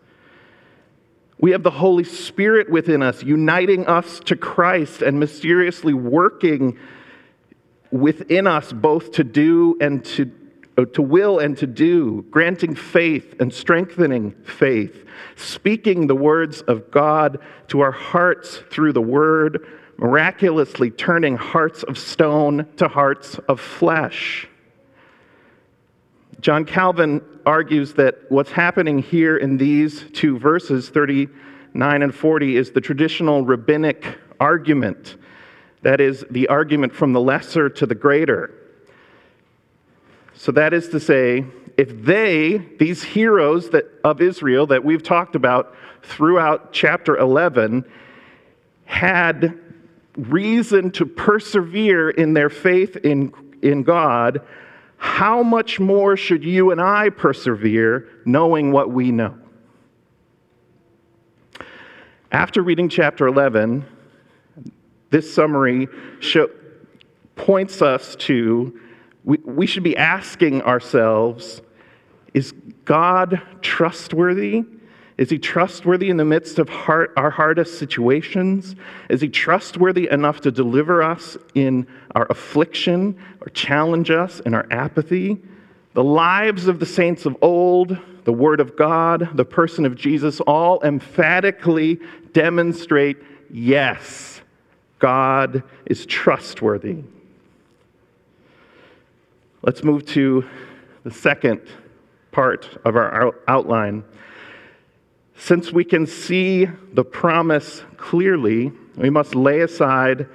We 1.40 1.52
have 1.52 1.62
the 1.62 1.70
Holy 1.70 2.04
Spirit 2.04 2.68
within 2.68 3.02
us, 3.02 3.22
uniting 3.22 3.86
us 3.86 4.20
to 4.20 4.36
Christ 4.36 5.02
and 5.02 5.18
mysteriously 5.20 5.94
working 5.94 6.78
within 7.90 8.46
us 8.46 8.72
both 8.72 9.12
to 9.12 9.24
do 9.24 9.76
and 9.80 10.04
to 10.04 10.30
uh, 10.78 10.84
to 10.84 11.02
will 11.02 11.40
and 11.40 11.58
to 11.58 11.66
do, 11.66 12.24
granting 12.30 12.74
faith 12.74 13.34
and 13.40 13.52
strengthening 13.52 14.30
faith, 14.44 15.04
speaking 15.34 16.06
the 16.06 16.14
words 16.14 16.60
of 16.62 16.90
God 16.92 17.38
to 17.66 17.80
our 17.80 17.90
hearts 17.90 18.62
through 18.70 18.92
the 18.92 19.02
word, 19.02 19.66
miraculously 19.98 20.90
turning 20.90 21.36
hearts 21.36 21.82
of 21.82 21.98
stone 21.98 22.66
to 22.76 22.88
hearts 22.88 23.38
of 23.48 23.60
flesh. 23.60 24.48
John 26.40 26.64
Calvin 26.64 27.20
argues 27.44 27.94
that 27.94 28.30
what's 28.30 28.52
happening 28.52 29.00
here 29.00 29.36
in 29.36 29.58
these 29.58 30.04
two 30.12 30.38
verses, 30.38 30.88
39 30.88 32.02
and 32.02 32.14
40, 32.14 32.56
is 32.56 32.70
the 32.70 32.80
traditional 32.80 33.44
rabbinic 33.44 34.18
argument. 34.38 35.16
That 35.82 36.00
is, 36.00 36.24
the 36.30 36.46
argument 36.46 36.94
from 36.94 37.12
the 37.12 37.20
lesser 37.20 37.68
to 37.68 37.86
the 37.86 37.94
greater. 37.96 38.54
So 40.34 40.52
that 40.52 40.72
is 40.72 40.88
to 40.90 41.00
say, 41.00 41.44
if 41.76 42.04
they, 42.04 42.58
these 42.78 43.02
heroes 43.02 43.70
that, 43.70 43.86
of 44.04 44.20
Israel 44.20 44.68
that 44.68 44.84
we've 44.84 45.02
talked 45.02 45.34
about 45.34 45.74
throughout 46.02 46.72
chapter 46.72 47.16
11, 47.16 47.84
had 48.84 49.58
reason 50.18 50.90
to 50.90 51.06
persevere 51.06 52.10
in 52.10 52.34
their 52.34 52.50
faith 52.50 52.96
in, 52.96 53.32
in 53.62 53.84
God, 53.84 54.42
how 54.96 55.42
much 55.42 55.78
more 55.78 56.16
should 56.16 56.44
you 56.44 56.72
and 56.72 56.80
I 56.80 57.08
persevere 57.10 58.08
knowing 58.24 58.72
what 58.72 58.90
we 58.90 59.12
know? 59.12 59.38
After 62.32 62.60
reading 62.62 62.88
chapter 62.88 63.26
11, 63.26 63.86
this 65.10 65.32
summary 65.32 65.88
show, 66.20 66.50
points 67.36 67.80
us 67.80 68.16
to 68.16 68.78
we, 69.24 69.38
we 69.44 69.66
should 69.66 69.82
be 69.82 69.96
asking 69.96 70.62
ourselves 70.62 71.62
is 72.34 72.52
God 72.84 73.40
trustworthy? 73.62 74.64
Is 75.18 75.30
he 75.30 75.38
trustworthy 75.38 76.10
in 76.10 76.16
the 76.16 76.24
midst 76.24 76.60
of 76.60 76.68
heart, 76.68 77.12
our 77.16 77.30
hardest 77.30 77.76
situations? 77.78 78.76
Is 79.10 79.20
he 79.20 79.28
trustworthy 79.28 80.08
enough 80.08 80.40
to 80.42 80.52
deliver 80.52 81.02
us 81.02 81.36
in 81.56 81.88
our 82.14 82.26
affliction 82.30 83.18
or 83.40 83.48
challenge 83.50 84.12
us 84.12 84.38
in 84.40 84.54
our 84.54 84.66
apathy? 84.70 85.38
The 85.94 86.04
lives 86.04 86.68
of 86.68 86.78
the 86.78 86.86
saints 86.86 87.26
of 87.26 87.36
old, 87.42 87.98
the 88.22 88.32
Word 88.32 88.60
of 88.60 88.76
God, 88.76 89.30
the 89.34 89.44
person 89.44 89.84
of 89.84 89.96
Jesus 89.96 90.38
all 90.40 90.80
emphatically 90.84 91.98
demonstrate 92.32 93.16
yes, 93.50 94.40
God 95.00 95.64
is 95.86 96.06
trustworthy. 96.06 97.02
Let's 99.62 99.82
move 99.82 100.06
to 100.06 100.44
the 101.02 101.10
second 101.10 101.60
part 102.30 102.78
of 102.84 102.94
our 102.94 103.34
outline. 103.48 104.04
Since 105.38 105.72
we 105.72 105.84
can 105.84 106.06
see 106.06 106.66
the 106.92 107.04
promise 107.04 107.82
clearly, 107.96 108.72
we 108.96 109.08
must 109.08 109.36
lay 109.36 109.60
aside 109.60 110.26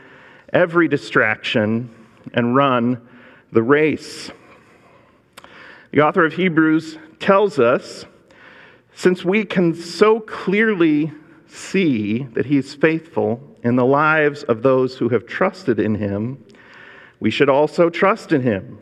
every 0.52 0.88
distraction 0.88 1.94
and 2.34 2.56
run 2.56 3.06
the 3.52 3.62
race. 3.62 4.32
The 5.92 6.02
author 6.02 6.26
of 6.26 6.34
Hebrews 6.34 6.98
tells 7.20 7.60
us 7.60 8.06
since 8.96 9.26
we 9.26 9.44
can 9.44 9.76
so 9.76 10.22
clearly 10.22 11.12
see 11.48 12.24
that 12.34 12.46
he 12.46 12.58
is 12.58 12.74
faithful 12.74 13.42
in 13.64 13.76
the 13.76 13.86
lives 13.86 14.44
of 14.44 14.64
those 14.64 14.98
who 14.98 15.10
have 15.10 15.28
trusted 15.28 15.80
in 15.80 15.96
him, 15.96 16.44
we 17.20 17.30
should 17.30 17.50
also 17.50 17.90
trust 17.90 18.32
in 18.32 18.42
him. 18.42 18.80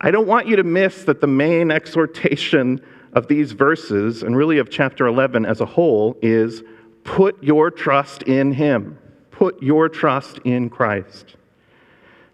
I 0.00 0.10
don't 0.10 0.26
want 0.26 0.48
you 0.48 0.56
to 0.56 0.64
miss 0.64 1.04
that 1.04 1.20
the 1.20 1.26
main 1.26 1.70
exhortation 1.70 2.84
of 3.12 3.28
these 3.28 3.52
verses, 3.52 4.22
and 4.22 4.36
really 4.36 4.58
of 4.58 4.70
chapter 4.70 5.06
11 5.06 5.44
as 5.44 5.60
a 5.60 5.66
whole, 5.66 6.16
is 6.22 6.62
put 7.04 7.42
your 7.42 7.70
trust 7.70 8.22
in 8.22 8.52
Him. 8.52 8.98
Put 9.30 9.62
your 9.62 9.88
trust 9.88 10.38
in 10.44 10.70
Christ. 10.70 11.36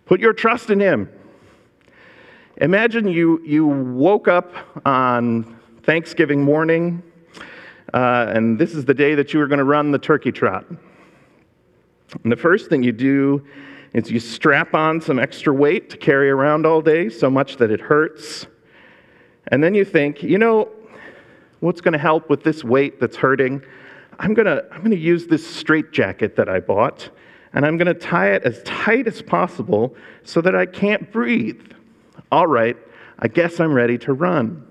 Put 0.06 0.20
your 0.20 0.32
trust 0.32 0.70
in 0.70 0.80
Him. 0.80 1.08
Imagine 2.60 3.08
you, 3.08 3.40
you 3.44 3.66
woke 3.66 4.28
up 4.28 4.52
on 4.84 5.58
Thanksgiving 5.82 6.42
morning, 6.42 7.02
uh, 7.94 8.26
and 8.28 8.58
this 8.58 8.74
is 8.74 8.84
the 8.84 8.94
day 8.94 9.14
that 9.14 9.32
you 9.32 9.38
were 9.38 9.46
going 9.46 9.58
to 9.58 9.64
run 9.64 9.90
the 9.90 9.98
turkey 9.98 10.32
trot. 10.32 10.64
And 12.22 12.32
the 12.32 12.36
first 12.36 12.68
thing 12.68 12.82
you 12.82 12.92
do 12.92 13.46
is 13.94 14.10
you 14.10 14.20
strap 14.20 14.74
on 14.74 15.00
some 15.00 15.18
extra 15.18 15.52
weight 15.52 15.90
to 15.90 15.96
carry 15.96 16.30
around 16.30 16.66
all 16.66 16.80
day, 16.80 17.08
so 17.08 17.30
much 17.30 17.56
that 17.56 17.70
it 17.70 17.80
hurts. 17.80 18.46
And 19.48 19.62
then 19.62 19.74
you 19.74 19.84
think, 19.84 20.22
you 20.22 20.38
know, 20.38 20.68
what's 21.60 21.80
going 21.80 21.92
to 21.92 21.98
help 21.98 22.30
with 22.30 22.44
this 22.44 22.62
weight 22.62 23.00
that's 23.00 23.16
hurting? 23.16 23.62
I'm 24.18 24.34
going 24.34 24.46
to 24.46 24.64
I'm 24.72 24.78
going 24.78 24.90
to 24.90 24.96
use 24.96 25.26
this 25.26 25.46
straitjacket 25.46 26.36
that 26.36 26.48
I 26.48 26.60
bought, 26.60 27.10
and 27.52 27.64
I'm 27.64 27.76
going 27.76 27.86
to 27.86 27.94
tie 27.94 28.32
it 28.32 28.42
as 28.44 28.62
tight 28.64 29.06
as 29.06 29.22
possible 29.22 29.94
so 30.24 30.40
that 30.40 30.54
I 30.54 30.66
can't 30.66 31.10
breathe. 31.12 31.72
All 32.30 32.46
right, 32.46 32.76
I 33.18 33.28
guess 33.28 33.60
I'm 33.60 33.72
ready 33.72 33.96
to 33.98 34.12
run. 34.12 34.64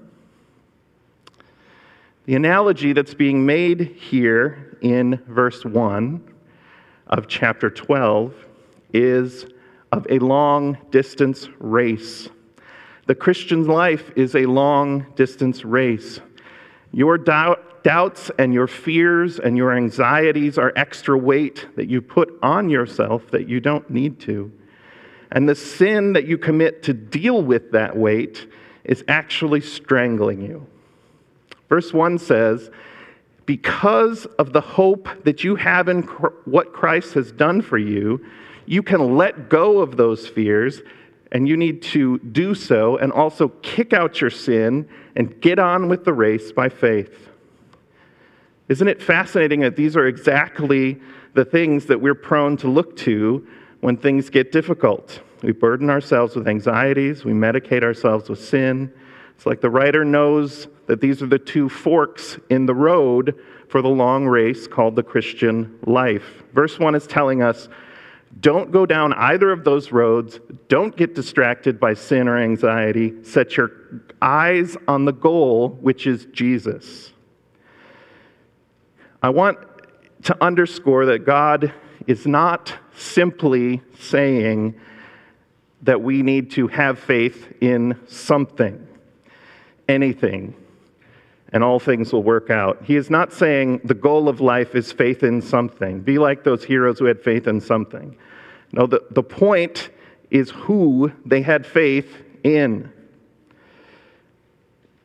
The 2.26 2.36
analogy 2.36 2.92
that's 2.92 3.14
being 3.14 3.46
made 3.46 3.96
here 3.98 4.78
in 4.82 5.22
verse 5.28 5.64
1 5.64 6.34
of 7.08 7.28
chapter 7.30 7.70
12 7.70 8.34
is 8.94 9.46
of 9.94 10.06
a 10.10 10.20
long 10.20 10.78
distance 10.92 11.48
race. 11.60 12.28
The 13.08 13.16
Christian 13.16 13.66
life 13.66 14.12
is 14.18 14.36
a 14.36 14.46
long 14.46 15.06
distance 15.16 15.64
race. 15.64 16.20
Your 16.92 17.18
doubt, 17.18 17.84
doubts 17.84 18.30
and 18.38 18.54
your 18.54 18.68
fears 18.68 19.40
and 19.40 19.56
your 19.56 19.72
anxieties 19.72 20.58
are 20.58 20.74
extra 20.76 21.18
weight 21.18 21.68
that 21.78 21.88
you 21.88 22.02
put 22.02 22.38
on 22.44 22.70
yourself 22.70 23.32
that 23.32 23.48
you 23.48 23.62
don't 23.62 23.90
need 23.90 24.20
to. 24.20 24.52
And 25.32 25.48
the 25.48 25.56
sin 25.56 26.14
that 26.14 26.28
you 26.28 26.38
commit 26.38 26.84
to 26.84 26.94
deal 26.94 27.42
with 27.42 27.72
that 27.72 27.96
weight 27.96 28.46
is 28.84 29.06
actually 29.08 29.62
strangling 29.62 30.42
you. 30.42 30.68
Verse 31.70 31.94
1 31.94 32.18
says, 32.18 32.70
Because 33.46 34.26
of 34.38 34.52
the 34.52 34.62
hope 34.62 35.08
that 35.24 35.46
you 35.46 35.56
have 35.56 35.88
in 35.88 36.02
what 36.44 36.74
Christ 36.74 37.14
has 37.14 37.32
done 37.32 37.62
for 37.62 37.78
you, 37.78 38.26
you 38.66 38.84
can 38.84 39.16
let 39.16 39.48
go 39.48 39.80
of 39.80 39.96
those 39.96 40.28
fears, 40.28 40.82
and 41.32 41.48
you 41.48 41.58
need 41.58 41.82
to 41.82 42.20
do 42.20 42.56
so 42.56 42.98
and 42.98 43.12
also 43.12 43.50
kick 43.62 43.94
out 43.94 44.22
your 44.22 44.30
sin 44.30 44.88
and 45.16 45.40
get 45.42 45.60
on 45.60 45.90
with 45.90 46.06
the 46.06 46.14
race 46.14 46.52
by 46.52 46.70
faith. 46.70 47.30
Isn't 48.70 48.88
it 48.88 49.02
fascinating 49.02 49.62
that 49.62 49.76
these 49.76 49.96
are 49.96 50.08
exactly 50.08 51.00
the 51.34 51.46
things 51.46 51.86
that 51.86 52.02
we're 52.02 52.16
prone 52.16 52.58
to 52.58 52.68
look 52.68 52.98
to 52.98 53.48
when 53.80 53.98
things 53.98 54.30
get 54.30 54.52
difficult? 54.52 55.22
We 55.42 55.52
burden 55.52 55.90
ourselves 55.90 56.36
with 56.36 56.48
anxieties, 56.48 57.24
we 57.24 57.34
medicate 57.34 57.84
ourselves 57.84 58.30
with 58.30 58.44
sin. 58.44 58.92
It's 59.36 59.46
like 59.46 59.62
the 59.62 59.70
writer 59.70 60.04
knows 60.04 60.68
that 60.88 61.00
these 61.00 61.22
are 61.22 61.28
the 61.28 61.38
two 61.38 61.70
forks 61.70 62.40
in 62.50 62.66
the 62.66 62.74
road 62.74 63.40
for 63.70 63.82
the 63.82 63.90
long 63.90 64.26
race 64.26 64.68
called 64.68 64.96
the 64.96 65.04
Christian 65.04 65.78
life. 65.86 66.44
Verse 66.54 66.80
1 66.80 66.96
is 66.96 67.06
telling 67.06 67.44
us 67.44 67.70
don't 68.40 68.72
go 68.72 68.86
down 68.86 69.14
either 69.14 69.52
of 69.52 69.64
those 69.64 69.92
roads. 69.92 70.40
Don't 70.68 70.96
get 70.96 71.16
distracted 71.16 71.80
by 71.80 71.94
sin 71.94 72.28
or 72.28 72.38
anxiety. 72.38 73.24
Set 73.24 73.56
your 73.56 73.72
eyes 74.22 74.76
on 74.88 75.06
the 75.06 75.14
goal, 75.14 75.70
which 75.82 76.06
is 76.06 76.26
Jesus. 76.34 77.14
I 79.24 79.30
want 79.30 79.58
to 80.24 80.44
underscore 80.44 81.06
that 81.08 81.20
God 81.20 81.74
is 82.06 82.28
not 82.28 82.74
simply 82.96 83.82
saying 84.00 84.80
that 85.84 86.02
we 86.02 86.22
need 86.22 86.52
to 86.52 86.68
have 86.68 87.00
faith 87.00 87.54
in 87.62 88.00
something, 88.08 88.88
anything, 89.88 90.56
and 91.54 91.64
all 91.64 91.80
things 91.80 92.12
will 92.12 92.24
work 92.24 92.50
out. 92.50 92.84
He 92.84 92.96
is 92.96 93.10
not 93.10 93.32
saying 93.32 93.82
the 93.84 93.94
goal 93.94 94.28
of 94.28 94.42
life 94.42 94.76
is 94.76 94.92
faith 94.92 95.24
in 95.24 95.42
something. 95.42 96.02
Be 96.02 96.18
like 96.18 96.44
those 96.44 96.64
heroes 96.64 97.00
who 97.00 97.06
had 97.06 97.22
faith 97.22 97.48
in 97.48 97.62
something. 97.62 98.18
No, 98.74 98.86
the, 98.86 99.04
the 99.12 99.24
point 99.24 99.90
is 100.30 100.50
who 100.52 101.12
they 101.26 101.42
had 101.42 101.66
faith 101.66 102.24
in. 102.44 102.92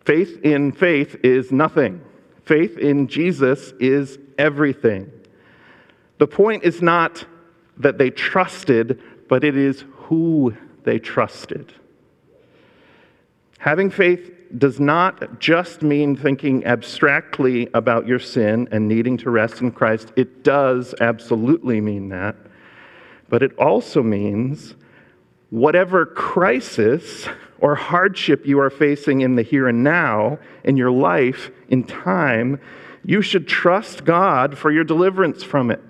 Faith 0.04 0.40
in 0.42 0.72
faith 0.72 1.16
is 1.22 1.52
nothing. 1.52 2.04
Faith 2.44 2.76
in 2.76 3.06
Jesus 3.06 3.72
is 3.78 4.18
everything. 4.36 5.10
The 6.18 6.26
point 6.26 6.64
is 6.64 6.82
not 6.82 7.24
that 7.76 7.98
they 7.98 8.10
trusted, 8.10 9.00
but 9.28 9.44
it 9.44 9.56
is 9.56 9.84
who 9.92 10.56
they 10.82 10.98
trusted. 10.98 11.72
Having 13.58 13.90
faith 13.90 14.32
does 14.58 14.78
not 14.80 15.38
just 15.40 15.82
mean 15.82 16.16
thinking 16.16 16.64
abstractly 16.66 17.68
about 17.74 18.06
your 18.06 18.18
sin 18.18 18.68
and 18.70 18.88
needing 18.88 19.16
to 19.18 19.30
rest 19.30 19.60
in 19.60 19.72
Christ. 19.72 20.12
It 20.16 20.44
does 20.44 20.94
absolutely 21.00 21.80
mean 21.80 22.08
that 22.10 22.36
but 23.32 23.42
it 23.42 23.56
also 23.56 24.02
means 24.02 24.74
whatever 25.48 26.04
crisis 26.04 27.26
or 27.60 27.74
hardship 27.74 28.44
you 28.44 28.60
are 28.60 28.68
facing 28.68 29.22
in 29.22 29.36
the 29.36 29.42
here 29.42 29.68
and 29.68 29.82
now, 29.82 30.38
in 30.64 30.76
your 30.76 30.90
life, 30.90 31.50
in 31.70 31.82
time, 31.82 32.60
you 33.06 33.22
should 33.22 33.48
trust 33.48 34.04
God 34.04 34.58
for 34.58 34.70
your 34.70 34.84
deliverance 34.84 35.42
from 35.42 35.70
it. 35.70 35.80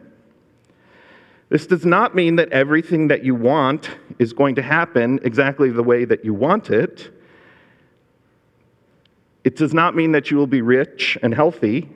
This 1.48 1.66
does 1.66 1.84
not 1.84 2.14
mean 2.14 2.36
that 2.36 2.52
everything 2.52 3.08
that 3.08 3.24
you 3.24 3.34
want 3.34 3.90
is 4.20 4.32
going 4.32 4.54
to 4.54 4.62
happen 4.62 5.18
exactly 5.24 5.68
the 5.68 5.82
way 5.82 6.04
that 6.04 6.24
you 6.24 6.34
want 6.34 6.70
it. 6.70 7.10
It 9.44 9.56
does 9.56 9.74
not 9.74 9.96
mean 9.96 10.12
that 10.12 10.30
you 10.30 10.36
will 10.36 10.46
be 10.46 10.62
rich 10.62 11.18
and 11.22 11.34
healthy 11.34 11.88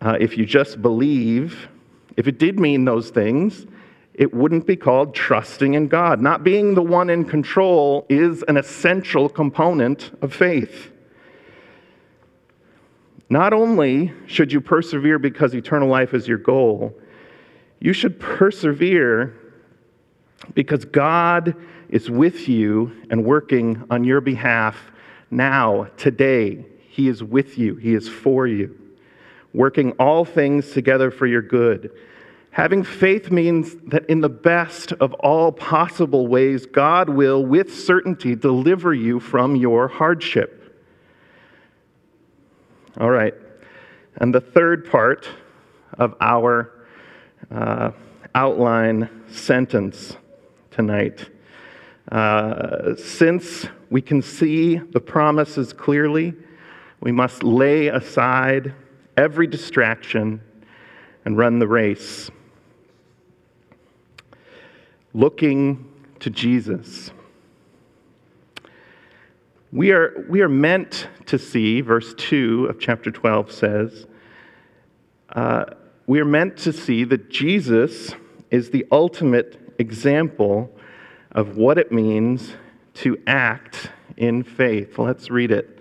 uh, 0.00 0.16
if 0.20 0.36
you 0.36 0.44
just 0.44 0.82
believe. 0.82 1.68
If 2.16 2.26
it 2.26 2.38
did 2.38 2.58
mean 2.58 2.84
those 2.84 3.10
things, 3.10 3.66
it 4.14 4.34
wouldn't 4.34 4.66
be 4.66 4.76
called 4.76 5.14
trusting 5.14 5.74
in 5.74 5.88
God. 5.88 6.20
Not 6.20 6.44
being 6.44 6.74
the 6.74 6.82
one 6.82 7.08
in 7.08 7.24
control 7.24 8.04
is 8.08 8.42
an 8.48 8.56
essential 8.56 9.28
component 9.28 10.10
of 10.20 10.34
faith. 10.34 10.90
Not 13.30 13.54
only 13.54 14.12
should 14.26 14.52
you 14.52 14.60
persevere 14.60 15.18
because 15.18 15.54
eternal 15.54 15.88
life 15.88 16.12
is 16.12 16.28
your 16.28 16.36
goal, 16.36 16.94
you 17.80 17.94
should 17.94 18.20
persevere 18.20 19.34
because 20.54 20.84
God 20.84 21.56
is 21.88 22.10
with 22.10 22.48
you 22.48 22.92
and 23.10 23.24
working 23.24 23.82
on 23.90 24.04
your 24.04 24.20
behalf 24.20 24.91
now, 25.32 25.88
today. 25.96 26.64
He 26.88 27.08
is 27.08 27.22
with 27.22 27.58
you, 27.58 27.76
He 27.76 27.94
is 27.94 28.08
for 28.08 28.46
you. 28.46 28.78
working 29.52 29.92
all 29.92 30.24
things 30.24 30.72
together 30.72 31.10
for 31.10 31.26
your 31.26 31.42
good. 31.42 31.90
Having 32.50 32.84
faith 32.84 33.30
means 33.30 33.74
that 33.86 34.04
in 34.06 34.20
the 34.20 34.28
best 34.28 34.92
of 34.92 35.14
all 35.14 35.52
possible 35.52 36.26
ways, 36.26 36.66
God 36.66 37.08
will, 37.08 37.44
with 37.44 37.74
certainty, 37.74 38.34
deliver 38.34 38.92
you 38.92 39.20
from 39.20 39.56
your 39.56 39.88
hardship. 39.88 40.58
All 43.00 43.10
right. 43.10 43.34
And 44.16 44.34
the 44.34 44.40
third 44.40 44.90
part 44.90 45.26
of 45.98 46.14
our 46.20 46.72
uh, 47.50 47.92
outline 48.34 49.08
sentence 49.30 50.16
tonight. 50.70 51.30
Uh, 52.10 52.96
since 52.96 53.66
we 53.92 54.00
can 54.00 54.22
see 54.22 54.76
the 54.76 55.00
promises 55.00 55.74
clearly, 55.74 56.32
we 57.00 57.12
must 57.12 57.42
lay 57.42 57.88
aside 57.88 58.74
every 59.18 59.46
distraction 59.46 60.40
and 61.26 61.36
run 61.36 61.58
the 61.58 61.66
race. 61.66 62.30
Looking 65.12 65.92
to 66.20 66.30
Jesus. 66.30 67.10
We 69.70 69.90
are, 69.90 70.24
we 70.26 70.40
are 70.40 70.48
meant 70.48 71.08
to 71.26 71.38
see, 71.38 71.82
verse 71.82 72.14
2 72.16 72.68
of 72.70 72.80
chapter 72.80 73.10
12 73.10 73.52
says, 73.52 74.06
uh, 75.36 75.66
we 76.06 76.18
are 76.18 76.24
meant 76.24 76.56
to 76.58 76.72
see 76.72 77.04
that 77.04 77.28
Jesus 77.28 78.12
is 78.50 78.70
the 78.70 78.86
ultimate 78.90 79.74
example 79.78 80.70
of 81.32 81.58
what 81.58 81.76
it 81.76 81.92
means 81.92 82.54
to 82.94 83.18
act 83.26 83.90
in 84.16 84.42
faith. 84.42 84.98
Let's 84.98 85.30
read 85.30 85.50
it. 85.50 85.78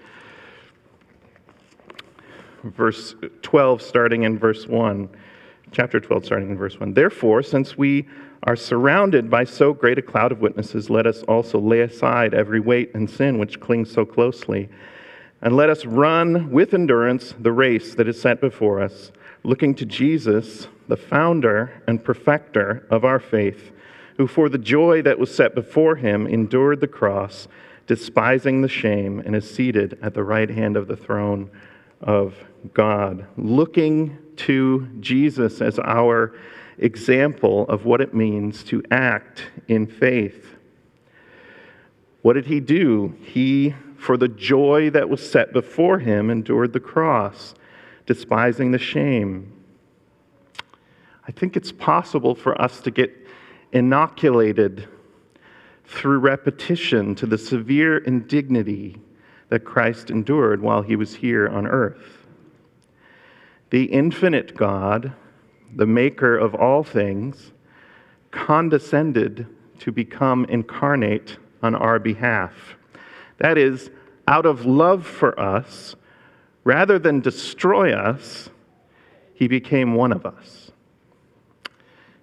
Verse 2.64 3.16
12, 3.42 3.82
starting 3.82 4.24
in 4.24 4.38
verse 4.38 4.68
1. 4.68 5.10
Chapter 5.72 6.00
12, 6.00 6.26
starting 6.26 6.50
in 6.50 6.58
verse 6.58 6.80
1. 6.80 6.94
Therefore, 6.94 7.42
since 7.42 7.78
we 7.78 8.08
are 8.44 8.56
surrounded 8.56 9.30
by 9.30 9.44
so 9.44 9.74
great 9.74 9.98
a 9.98 10.02
cloud 10.02 10.32
of 10.32 10.42
witnesses, 10.42 10.90
let 10.90 11.08
us 11.08 11.24
also 11.24 11.60
lay 11.60 11.82
aside 11.82 12.34
every 12.34 12.60
weight 12.60 12.92
and 12.94 13.10
sin 13.10 13.38
which 13.38 13.60
clings 13.60 13.92
so 13.92 14.06
closely. 14.06 14.70
And 15.42 15.56
let 15.56 15.70
us 15.70 15.86
run 15.86 16.52
with 16.52 16.74
endurance 16.74 17.34
the 17.40 17.52
race 17.52 17.96
that 17.96 18.08
is 18.08 18.22
set 18.22 18.42
before 18.42 18.82
us, 18.82 19.12
looking 19.44 19.74
to 19.76 19.86
Jesus, 19.86 20.68
the 20.88 20.98
founder 20.98 21.82
and 21.88 22.04
perfecter 22.04 22.86
of 22.90 23.06
our 23.06 23.20
faith, 23.20 23.72
who 24.18 24.28
for 24.28 24.50
the 24.50 24.58
joy 24.58 25.02
that 25.02 25.20
was 25.20 25.34
set 25.34 25.56
before 25.56 25.96
him 25.96 26.28
endured 26.28 26.82
the 26.82 26.88
cross, 26.88 27.48
despising 27.88 28.62
the 28.62 28.70
shame, 28.70 29.20
and 29.20 29.36
is 29.36 29.50
seated 29.50 29.98
at 30.02 30.14
the 30.14 30.24
right 30.24 30.50
hand 30.50 30.78
of 30.78 30.88
the 30.88 30.96
throne 30.96 31.50
of 32.02 32.36
God. 32.74 33.26
Looking 33.38 34.18
to 34.38 34.88
Jesus 35.00 35.62
as 35.62 35.80
our 35.80 36.34
example 36.78 37.68
of 37.68 37.86
what 37.86 38.02
it 38.02 38.14
means 38.14 38.64
to 38.66 38.84
act 38.92 39.44
in 39.68 39.88
faith. 39.88 40.56
What 42.22 42.34
did 42.34 42.46
he 42.48 42.60
do? 42.60 43.16
He, 43.22 43.76
for 43.98 44.18
the 44.18 44.28
joy 44.28 44.90
that 44.92 45.10
was 45.10 45.28
set 45.28 45.54
before 45.54 46.00
him, 46.00 46.30
endured 46.30 46.74
the 46.74 46.80
cross, 46.80 47.56
despising 48.06 48.72
the 48.72 48.80
shame. 48.80 49.52
I 51.28 51.32
think 51.32 51.56
it's 51.56 51.72
possible 51.72 52.36
for 52.36 52.60
us 52.62 52.82
to 52.82 52.92
get 52.92 53.21
inoculated 53.74 54.88
through 55.86 56.20
repetition 56.20 57.16
to 57.16 57.26
the 57.26 57.38
severe 57.38 57.98
indignity 57.98 58.98
that 59.50 59.66
Christ 59.66 60.10
endured 60.10 60.62
while 60.62 60.82
he 60.82 60.96
was 60.96 61.16
here 61.16 61.48
on 61.48 61.68
earth. 61.68 62.26
The 63.70 63.86
infinite 63.86 64.56
God 64.56 65.14
the 65.76 65.86
maker 65.86 66.38
of 66.38 66.56
all 66.56 66.84
things, 66.84 67.52
condescended 68.32 69.48
to 69.80 69.92
become 69.92 70.46
incarnate 70.46 71.38
on 71.64 71.76
our 71.76 72.00
behalf. 72.00 72.76
That 73.38 73.58
is, 73.58 73.90
out 74.28 74.46
of 74.46 74.66
love 74.66 75.06
for 75.06 75.38
us, 75.40 75.96
rather 76.64 77.00
than 77.00 77.22
destroy 77.22 77.94
us, 77.94 78.50
he 79.34 79.48
became 79.48 79.96
one 79.96 80.12
of 80.12 80.26
us. 80.26 80.71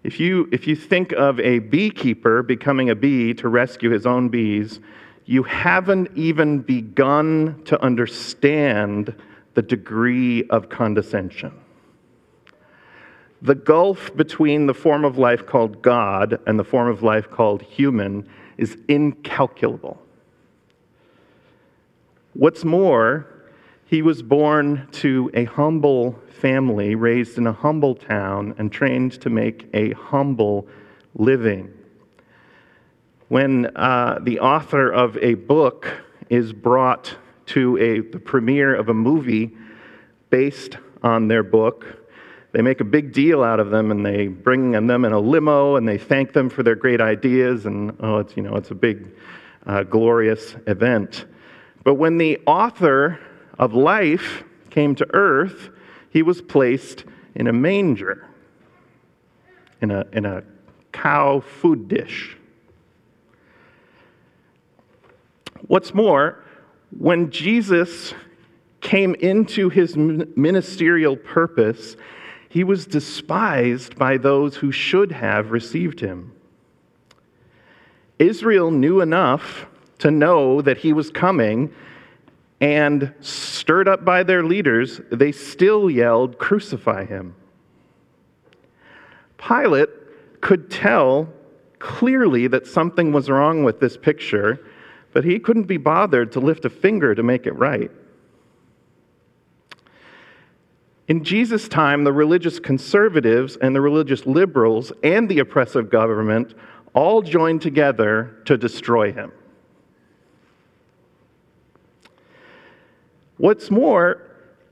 If 0.08 0.18
you, 0.18 0.48
if 0.50 0.66
you 0.66 0.74
think 0.74 1.12
of 1.12 1.38
a 1.38 1.58
beekeeper 1.58 2.42
becoming 2.42 2.88
a 2.88 2.94
bee 2.94 3.34
to 3.34 3.46
rescue 3.46 3.90
his 3.90 4.06
own 4.06 4.30
bees, 4.30 4.80
you 5.26 5.42
haven't 5.42 6.08
even 6.14 6.60
begun 6.60 7.60
to 7.66 7.78
understand 7.82 9.14
the 9.52 9.60
degree 9.60 10.44
of 10.48 10.70
condescension. 10.70 11.52
The 13.42 13.54
gulf 13.54 14.16
between 14.16 14.64
the 14.64 14.72
form 14.72 15.04
of 15.04 15.18
life 15.18 15.44
called 15.44 15.82
God 15.82 16.40
and 16.46 16.58
the 16.58 16.64
form 16.64 16.88
of 16.88 17.02
life 17.02 17.30
called 17.30 17.60
human 17.60 18.26
is 18.56 18.78
incalculable. 18.88 20.00
What's 22.32 22.64
more, 22.64 23.26
he 23.88 24.03
was 24.03 24.22
born 24.22 24.87
to 24.92 25.31
a 25.33 25.44
humble 25.44 26.12
family, 26.29 26.94
raised 26.94 27.38
in 27.38 27.46
a 27.46 27.53
humble 27.53 27.94
town, 27.94 28.55
and 28.59 28.70
trained 28.70 29.12
to 29.22 29.31
make 29.31 29.66
a 29.72 29.92
humble 29.92 30.68
living. 31.14 31.72
When 33.29 33.74
uh, 33.74 34.18
the 34.22 34.40
author 34.40 34.92
of 34.92 35.16
a 35.18 35.35
book 35.35 35.90
is 36.29 36.53
brought 36.53 37.16
to 37.46 37.79
a, 37.79 38.01
the 38.01 38.18
premiere 38.18 38.74
of 38.74 38.90
a 38.90 38.94
movie 38.94 39.57
based 40.29 40.77
on 41.03 41.29
their 41.29 41.42
book, 41.42 41.87
they 42.53 42.61
make 42.61 42.83
a 42.83 42.85
big 42.85 43.14
deal 43.14 43.42
out 43.42 43.59
of 43.59 43.70
them 43.70 43.90
and 43.90 44.05
they 44.05 44.27
bring 44.27 44.72
them 44.72 45.07
in 45.07 45.12
a 45.12 45.18
limo 45.18 45.77
and 45.77 45.88
they 45.88 45.96
thank 45.96 46.35
them 46.35 46.51
for 46.51 46.62
their 46.62 46.74
great 46.74 47.01
ideas 47.01 47.64
and 47.64 47.96
oh 48.01 48.18
it's 48.18 48.37
you 48.37 48.42
know 48.42 48.57
it's 48.57 48.70
a 48.70 48.74
big 48.74 49.07
uh, 49.66 49.83
glorious 49.83 50.57
event 50.66 51.27
but 51.85 51.94
when 51.94 52.16
the 52.16 52.40
author 52.46 53.20
of 53.58 53.74
life 53.74 54.44
came 54.70 54.94
to 54.94 55.06
earth 55.14 55.70
he 56.10 56.22
was 56.22 56.40
placed 56.40 57.04
in 57.34 57.46
a 57.46 57.52
manger 57.52 58.26
in 59.80 59.90
a, 59.90 60.06
in 60.12 60.24
a 60.24 60.42
cow 60.92 61.40
food 61.40 61.88
dish 61.88 62.36
what's 65.66 65.92
more 65.94 66.42
when 66.98 67.30
jesus 67.30 68.14
came 68.80 69.14
into 69.16 69.68
his 69.68 69.96
ministerial 69.96 71.16
purpose 71.16 71.96
he 72.48 72.64
was 72.64 72.86
despised 72.86 73.96
by 73.96 74.16
those 74.16 74.56
who 74.56 74.72
should 74.72 75.12
have 75.12 75.50
received 75.50 76.00
him. 76.00 76.32
Israel 78.18 78.70
knew 78.70 79.00
enough 79.00 79.66
to 79.98 80.10
know 80.10 80.62
that 80.62 80.78
he 80.78 80.92
was 80.92 81.10
coming, 81.10 81.72
and 82.60 83.14
stirred 83.20 83.88
up 83.88 84.04
by 84.04 84.22
their 84.22 84.42
leaders, 84.42 85.00
they 85.10 85.32
still 85.32 85.88
yelled, 85.88 86.38
Crucify 86.38 87.04
him. 87.04 87.34
Pilate 89.36 89.88
could 90.40 90.70
tell 90.70 91.28
clearly 91.78 92.48
that 92.48 92.66
something 92.66 93.12
was 93.12 93.30
wrong 93.30 93.62
with 93.62 93.78
this 93.78 93.96
picture, 93.96 94.60
but 95.12 95.24
he 95.24 95.38
couldn't 95.38 95.64
be 95.64 95.76
bothered 95.76 96.32
to 96.32 96.40
lift 96.40 96.64
a 96.64 96.70
finger 96.70 97.14
to 97.14 97.22
make 97.22 97.46
it 97.46 97.52
right. 97.52 97.90
In 101.06 101.24
Jesus' 101.24 101.68
time, 101.68 102.04
the 102.04 102.12
religious 102.12 102.60
conservatives 102.60 103.56
and 103.56 103.74
the 103.74 103.80
religious 103.80 104.26
liberals 104.26 104.92
and 105.02 105.28
the 105.28 105.38
oppressive 105.38 105.88
government 105.90 106.54
all 106.92 107.22
joined 107.22 107.62
together 107.62 108.36
to 108.44 108.58
destroy 108.58 109.12
him. 109.12 109.32
What's 113.38 113.70
more, 113.70 114.22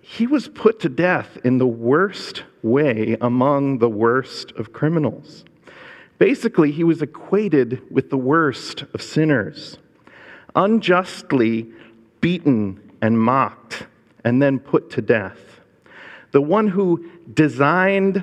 he 0.03 0.27
was 0.27 0.49
put 0.49 0.81
to 0.81 0.89
death 0.89 1.39
in 1.45 1.59
the 1.59 1.67
worst 1.67 2.45
way 2.63 3.17
among 3.21 3.79
the 3.79 3.89
worst 3.89 4.53
of 4.53 4.73
criminals. 4.73 5.45
Basically, 6.19 6.71
he 6.71 6.85
was 6.85 7.03
equated 7.03 7.83
with 7.91 8.11
the 8.11 8.17
worst 8.17 8.83
of 8.95 9.03
sinners, 9.03 9.79
unjustly 10.55 11.67
beaten 12.21 12.93
and 13.03 13.19
mocked, 13.21 13.87
and 14.25 14.41
then 14.43 14.59
put 14.59 14.91
to 14.91 15.03
death 15.03 15.39
the 16.33 16.41
one 16.43 16.69
who 16.69 17.09
designed 17.33 18.23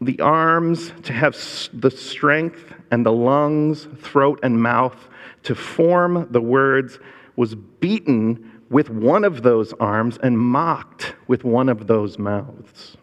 the 0.00 0.20
arms 0.20 0.92
to 1.02 1.12
have 1.12 1.34
the 1.72 1.90
strength 1.90 2.72
and 2.92 3.04
the 3.04 3.12
lungs, 3.12 3.88
throat, 3.98 4.38
and 4.44 4.62
mouth 4.62 5.08
to 5.42 5.54
form 5.54 6.28
the 6.30 6.40
words, 6.40 6.98
was 7.34 7.54
beaten 7.54 8.49
with 8.70 8.88
one 8.88 9.24
of 9.24 9.42
those 9.42 9.74
arms 9.74 10.18
and 10.22 10.38
mocked 10.38 11.14
with 11.26 11.44
one 11.44 11.68
of 11.68 11.86
those 11.86 12.18
mouths. 12.18 12.96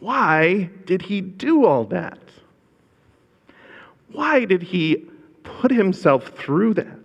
Why 0.00 0.70
did 0.84 1.02
he 1.02 1.20
do 1.20 1.64
all 1.64 1.84
that? 1.84 2.18
Why 4.10 4.44
did 4.44 4.62
he 4.62 5.06
put 5.44 5.70
himself 5.70 6.28
through 6.36 6.74
that? 6.74 6.98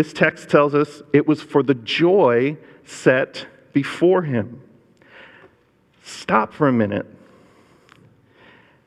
This 0.00 0.14
text 0.14 0.48
tells 0.48 0.74
us 0.74 1.02
it 1.12 1.26
was 1.26 1.42
for 1.42 1.62
the 1.62 1.74
joy 1.74 2.56
set 2.86 3.46
before 3.74 4.22
Him. 4.22 4.62
Stop 6.02 6.54
for 6.54 6.68
a 6.68 6.72
minute 6.72 7.06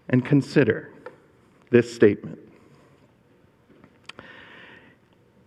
and 0.10 0.26
consider 0.26 0.92
this 1.70 1.94
statement. 1.94 2.40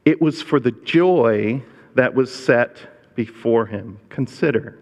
It 0.07 0.23
was 0.23 0.41
for 0.41 0.61
the 0.61 0.71
joy 0.71 1.63
that 1.97 2.15
was 2.15 2.33
set 2.33 3.15
before 3.17 3.67
him. 3.67 3.99
Consider 4.09 4.79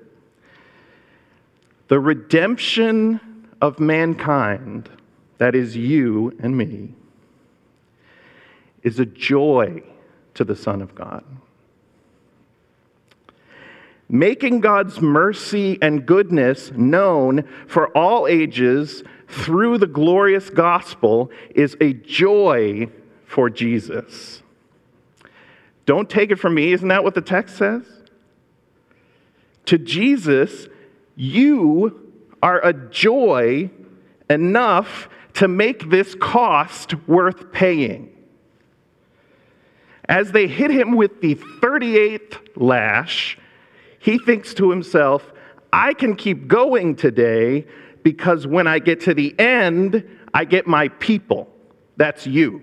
the 1.88 1.98
redemption 1.98 3.20
of 3.60 3.80
mankind, 3.80 4.88
that 5.38 5.54
is 5.54 5.76
you 5.76 6.36
and 6.40 6.56
me, 6.56 6.94
is 8.82 8.98
a 8.98 9.06
joy 9.06 9.82
to 10.34 10.44
the 10.44 10.56
Son 10.56 10.82
of 10.82 10.94
God. 10.94 11.24
Making 14.08 14.60
God's 14.60 15.00
mercy 15.00 15.78
and 15.80 16.04
goodness 16.04 16.70
known 16.72 17.48
for 17.66 17.88
all 17.96 18.26
ages 18.26 19.02
through 19.28 19.78
the 19.78 19.86
glorious 19.86 20.50
gospel 20.50 21.30
is 21.54 21.76
a 21.80 21.94
joy 21.94 22.88
for 23.26 23.48
Jesus. 23.48 24.42
Don't 25.86 26.08
take 26.08 26.30
it 26.30 26.36
from 26.36 26.54
me. 26.54 26.72
Isn't 26.72 26.88
that 26.88 27.04
what 27.04 27.14
the 27.14 27.20
text 27.20 27.56
says? 27.56 27.84
To 29.66 29.78
Jesus, 29.78 30.68
you 31.16 32.12
are 32.42 32.64
a 32.64 32.72
joy 32.72 33.70
enough 34.28 35.08
to 35.34 35.48
make 35.48 35.90
this 35.90 36.14
cost 36.14 36.94
worth 37.06 37.52
paying. 37.52 38.10
As 40.06 40.32
they 40.32 40.46
hit 40.46 40.70
him 40.70 40.96
with 40.96 41.20
the 41.20 41.34
38th 41.34 42.38
lash, 42.56 43.38
he 43.98 44.18
thinks 44.18 44.52
to 44.54 44.70
himself, 44.70 45.32
I 45.72 45.94
can 45.94 46.14
keep 46.14 46.46
going 46.46 46.94
today 46.94 47.66
because 48.02 48.46
when 48.46 48.66
I 48.66 48.78
get 48.78 49.00
to 49.02 49.14
the 49.14 49.34
end, 49.40 50.06
I 50.32 50.44
get 50.44 50.66
my 50.66 50.88
people. 50.88 51.48
That's 51.96 52.26
you. 52.26 52.62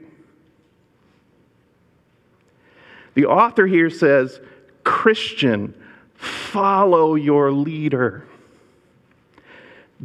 The 3.13 3.25
author 3.25 3.67
here 3.67 3.89
says, 3.89 4.39
Christian, 4.83 5.73
follow 6.15 7.15
your 7.15 7.51
leader. 7.51 8.25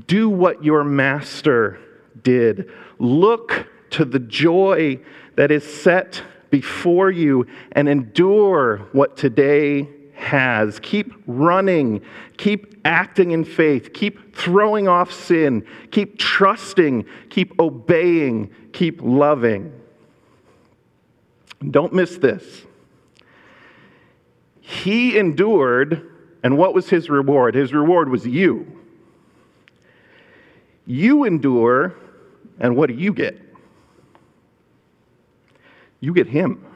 Do 0.07 0.29
what 0.29 0.65
your 0.65 0.85
master 0.85 1.79
did. 2.23 2.71
Look 2.99 3.67
to 3.91 4.05
the 4.05 4.19
joy 4.19 4.99
that 5.37 5.51
is 5.51 5.65
set 5.83 6.23
before 6.51 7.11
you 7.11 7.47
and 7.73 7.89
endure 7.89 8.79
what 8.93 9.17
today 9.17 9.89
has. 10.15 10.81
Keep 10.81 11.13
running. 11.27 12.03
Keep 12.37 12.81
acting 12.85 13.31
in 13.31 13.45
faith. 13.45 13.93
Keep 13.93 14.35
throwing 14.35 14.89
off 14.89 15.13
sin. 15.13 15.67
Keep 15.91 16.19
trusting. 16.19 17.05
Keep 17.31 17.59
obeying. 17.61 18.51
Keep 18.73 19.01
loving. 19.03 19.73
Don't 21.71 21.93
miss 21.93 22.19
this. 22.19 22.63
He 24.69 25.17
endured, 25.17 26.11
and 26.43 26.59
what 26.59 26.75
was 26.75 26.89
his 26.89 27.09
reward? 27.09 27.55
His 27.55 27.73
reward 27.73 28.09
was 28.09 28.27
you. 28.27 28.83
You 30.85 31.23
endure, 31.23 31.95
and 32.59 32.75
what 32.75 32.89
do 32.89 32.95
you 32.95 33.13
get? 33.13 33.41
You 36.01 36.13
get 36.13 36.27
him. 36.27 36.67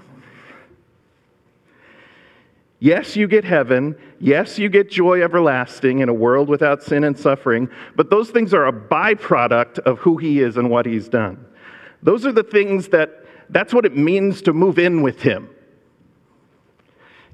Yes, 2.79 3.17
you 3.17 3.27
get 3.27 3.43
heaven. 3.43 3.97
Yes, 4.21 4.57
you 4.57 4.69
get 4.69 4.89
joy 4.89 5.21
everlasting 5.21 5.99
in 5.99 6.09
a 6.09 6.15
world 6.15 6.49
without 6.49 6.85
sin 6.85 7.03
and 7.03 7.19
suffering. 7.19 7.69
But 7.97 8.09
those 8.09 8.31
things 8.31 8.55
are 8.55 8.69
a 8.69 8.73
byproduct 8.73 9.81
of 9.81 9.99
who 9.99 10.17
he 10.17 10.41
is 10.41 10.57
and 10.57 10.71
what 10.71 10.87
he's 10.87 11.09
done. 11.09 11.45
Those 12.05 12.25
are 12.25 12.33
the 12.33 12.45
things 12.45 12.87
that, 12.91 13.25
that's 13.49 13.75
what 13.75 13.85
it 13.85 13.97
means 13.97 14.43
to 14.43 14.53
move 14.53 14.79
in 14.79 15.03
with 15.03 15.23
him. 15.23 15.51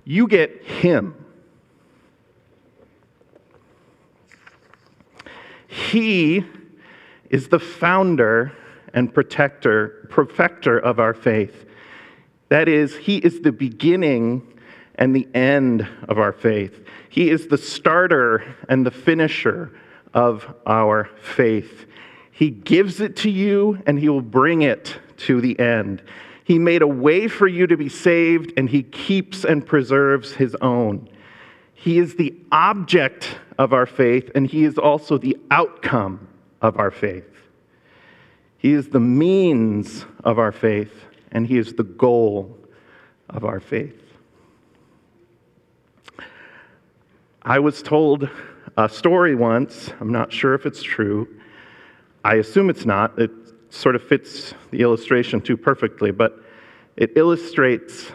You 0.09 0.29
get 0.29 0.63
him. 0.63 1.17
He 5.67 6.45
is 7.29 7.49
the 7.49 7.59
founder 7.59 8.53
and 8.95 9.13
protector, 9.13 10.07
perfecter 10.09 10.79
of 10.79 11.01
our 11.01 11.13
faith. 11.13 11.67
That 12.51 12.69
is, 12.69 12.97
he 12.97 13.19
is 13.19 13.41
the 13.41 13.51
beginning 13.51 14.61
and 14.95 15.15
the 15.15 15.27
end 15.35 15.87
of 16.09 16.21
our 16.21 16.33
faith. 16.33 16.87
He 17.09 17.29
is 17.29 17.49
the 17.49 17.59
starter 17.59 18.55
and 18.69 18.87
the 18.87 18.93
finisher 18.93 19.73
of 20.15 20.55
our 20.65 21.11
faith. 21.21 21.87
He 22.31 22.51
gives 22.51 23.01
it 23.01 23.17
to 23.17 23.31
you 23.31 23.83
and 23.87 23.99
he 23.99 24.09
will 24.09 24.23
bring 24.23 24.63
it 24.63 25.01
to 25.19 25.41
the 25.41 25.59
end. 25.59 26.01
He 26.47 26.61
made 26.61 26.81
a 26.81 26.87
way 26.87 27.27
for 27.27 27.49
you 27.49 27.67
to 27.67 27.77
be 27.77 27.89
saved 27.89 28.53
and 28.57 28.71
he 28.71 28.85
keeps 28.85 29.45
and 29.45 29.67
preserves 29.67 30.35
his 30.35 30.55
own. 30.61 31.09
He 31.75 31.99
is 31.99 32.15
the 32.15 32.37
object 32.53 33.37
of 33.59 33.73
our 33.73 33.85
faith 33.85 34.31
and 34.33 34.47
he 34.47 34.63
is 34.63 34.79
also 34.79 35.19
the 35.19 35.37
outcome 35.51 36.29
of 36.63 36.79
our 36.79 36.93
faith. 36.93 37.29
He 38.59 38.75
is 38.75 38.91
the 38.91 39.01
means 39.01 40.07
of 40.23 40.39
our 40.39 40.53
faith 40.53 40.93
and 41.33 41.49
he 41.49 41.59
is 41.59 41.75
the 41.75 41.83
goal 41.83 42.57
of 43.29 43.45
our 43.45 43.59
faith. 43.59 44.01
I 47.43 47.59
was 47.59 47.83
told 47.83 48.31
a 48.77 48.89
story 48.89 49.35
once, 49.35 49.91
I'm 49.99 50.13
not 50.13 50.33
sure 50.33 50.55
if 50.55 50.65
it's 50.65 50.85
true. 50.85 51.27
I 52.25 52.37
assume 52.37 52.71
it's 52.71 52.87
not. 52.87 53.19
It 53.19 53.33
sort 53.77 53.95
of 53.95 54.03
fits 54.03 54.55
the 54.71 54.81
illustration 54.81 55.41
too 55.41 55.57
perfectly, 55.57 56.11
but 56.11 56.43
it 56.97 57.13
illustrates 57.17 58.11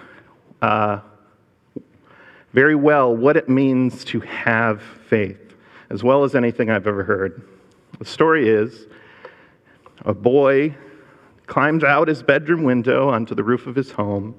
uh, 0.62 1.00
very 2.54 2.76
well 2.76 3.16
what 3.16 3.38
it 3.38 3.48
means 3.48 4.04
to 4.06 4.20
have 4.22 4.82
faith, 5.08 5.56
as 5.90 6.04
well 6.04 6.24
as 6.24 6.36
anything 6.36 6.70
I've 6.70 6.88
ever 6.88 7.04
heard. 7.04 7.48
The 8.00 8.06
story 8.06 8.50
is 8.50 8.88
a 10.04 10.14
boy 10.14 10.76
climbs 11.46 11.84
out 11.84 12.08
his 12.08 12.24
bedroom 12.24 12.64
window 12.64 13.10
onto 13.10 13.36
the 13.36 13.44
roof 13.44 13.68
of 13.68 13.76
his 13.76 13.92
home 13.92 14.34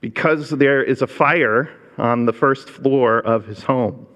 because 0.00 0.50
there 0.50 0.82
is 0.82 1.02
a 1.02 1.06
fire 1.06 1.70
on 1.98 2.26
the 2.26 2.32
first 2.32 2.68
floor 2.68 3.20
of 3.20 3.46
his 3.46 3.62
home. 3.62 4.06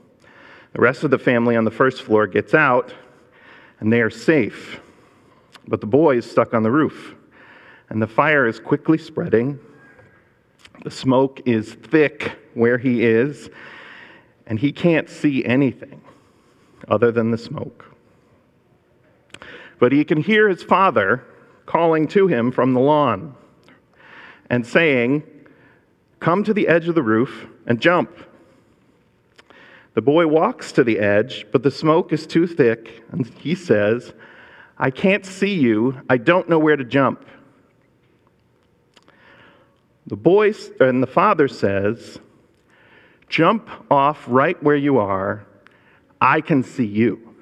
The 0.75 0.81
rest 0.81 1.03
of 1.03 1.11
the 1.11 1.19
family 1.19 1.57
on 1.57 1.65
the 1.65 1.71
first 1.71 2.03
floor 2.03 2.27
gets 2.27 2.53
out, 2.53 2.95
and 3.81 3.93
they 3.93 4.03
are 4.03 4.11
safe. 4.11 4.81
But 5.69 5.83
the 5.83 5.87
boy 5.87 6.17
is 6.17 6.29
stuck 6.29 6.55
on 6.55 6.63
the 6.63 6.71
roof, 6.71 7.15
and 7.91 8.01
the 8.01 8.07
fire 8.07 8.47
is 8.47 8.59
quickly 8.59 8.97
spreading. 8.97 9.61
The 10.83 10.91
smoke 10.91 11.43
is 11.45 11.75
thick 11.75 12.39
where 12.55 12.79
he 12.79 13.05
is, 13.05 13.51
and 14.47 14.59
he 14.59 14.73
can't 14.73 15.11
see 15.11 15.45
anything 15.45 16.01
other 16.89 17.13
than 17.13 17.31
the 17.31 17.39
smoke. 17.39 17.85
But 19.79 19.93
he 19.93 20.05
can 20.05 20.23
hear 20.23 20.49
his 20.49 20.63
father 20.63 21.25
calling 21.67 22.09
to 22.09 22.27
him 22.27 22.51
from 22.51 22.73
the 22.73 22.81
lawn 22.81 23.35
and 24.49 24.67
saying, 24.67 25.23
Come 26.19 26.43
to 26.45 26.55
the 26.55 26.67
edge 26.67 26.89
of 26.89 26.95
the 26.95 27.03
roof 27.03 27.47
and 27.67 27.79
jump. 27.79 28.11
The 29.95 30.03
boy 30.03 30.27
walks 30.27 30.73
to 30.73 30.85
the 30.85 30.99
edge, 30.99 31.47
but 31.53 31.63
the 31.63 31.71
smoke 31.71 32.13
is 32.13 32.27
too 32.27 32.47
thick, 32.47 33.03
and 33.13 33.27
he 33.27 33.55
says, 33.55 34.15
I 34.79 34.91
can't 34.91 35.27
see 35.27 35.55
you. 35.55 36.01
I 36.09 36.19
don't 36.19 36.49
know 36.49 36.59
where 36.59 36.77
to 36.77 36.85
jump. 36.85 37.25
The 40.07 40.17
boy 40.17 40.55
and 40.81 41.03
the 41.03 41.07
father 41.07 41.49
says, 41.49 42.19
Jump 43.29 43.69
off 43.91 44.25
right 44.27 44.61
where 44.63 44.77
you 44.77 44.99
are. 44.99 45.45
I 46.21 46.41
can 46.41 46.63
see 46.63 46.87
you. 46.87 47.35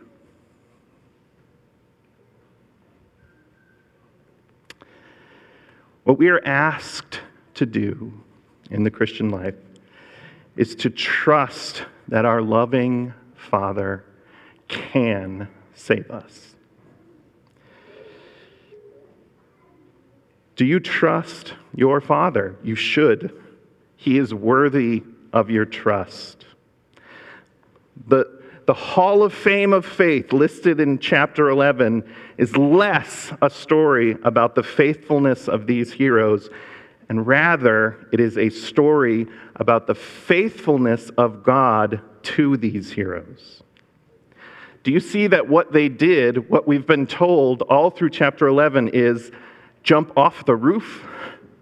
What 6.03 6.19
we 6.19 6.29
are 6.29 6.45
asked 6.45 7.21
to 7.55 7.67
do 7.67 8.13
in 8.71 8.83
the 8.83 8.91
Christian 8.91 9.31
life 9.31 9.55
is 10.57 10.75
to 10.77 10.91
trust 10.91 11.85
that 12.09 12.25
our 12.25 12.43
loving 12.43 13.15
Father 13.37 14.05
can 14.67 15.49
save 15.75 16.11
us. 16.11 16.56
Do 20.57 20.65
you 20.65 20.81
trust 20.81 21.55
your 21.75 22.01
Father? 22.01 22.57
You 22.63 22.75
should. 22.75 23.41
He 23.97 24.19
is 24.19 24.35
worthy 24.35 25.03
of 25.33 25.51
your 25.51 25.65
trust. 25.65 26.45
The, 28.09 28.43
the 28.67 28.75
Hall 28.75 29.23
of 29.23 29.33
Fame 29.33 29.73
of 29.73 29.87
Faith, 29.87 30.33
listed 30.33 30.81
in 30.81 30.99
chapter 30.99 31.51
11, 31.51 32.03
is 32.39 32.57
less 32.57 33.33
a 33.41 33.51
story 33.51 34.17
about 34.25 34.55
the 34.55 34.63
faithfulness 34.63 35.49
of 35.49 35.67
these 35.67 35.93
heroes 35.93 36.51
and 37.09 37.27
rather 37.27 38.09
it 38.13 38.21
is 38.21 38.37
a 38.37 38.51
story 38.51 39.27
about 39.57 39.87
the 39.87 39.95
faithfulness 39.95 41.11
of 41.11 41.43
God 41.43 42.01
to 42.23 42.57
these 42.57 42.91
heroes. 42.91 43.63
Do 44.83 44.93
you 44.93 45.01
see 45.01 45.27
that 45.29 45.49
what 45.49 45.73
they 45.73 45.89
did, 45.89 46.49
what 46.49 46.67
we've 46.67 46.87
been 46.87 47.07
told 47.07 47.63
all 47.63 47.91
through 47.91 48.11
chapter 48.11 48.47
11, 48.47 48.91
is 48.93 49.31
jump 49.87 50.19
off 50.19 50.45
the 50.45 50.57
roof 50.57 51.07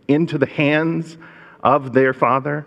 into 0.08 0.38
the 0.38 0.46
hands 0.46 1.18
of 1.62 1.92
their 1.92 2.14
father? 2.14 2.66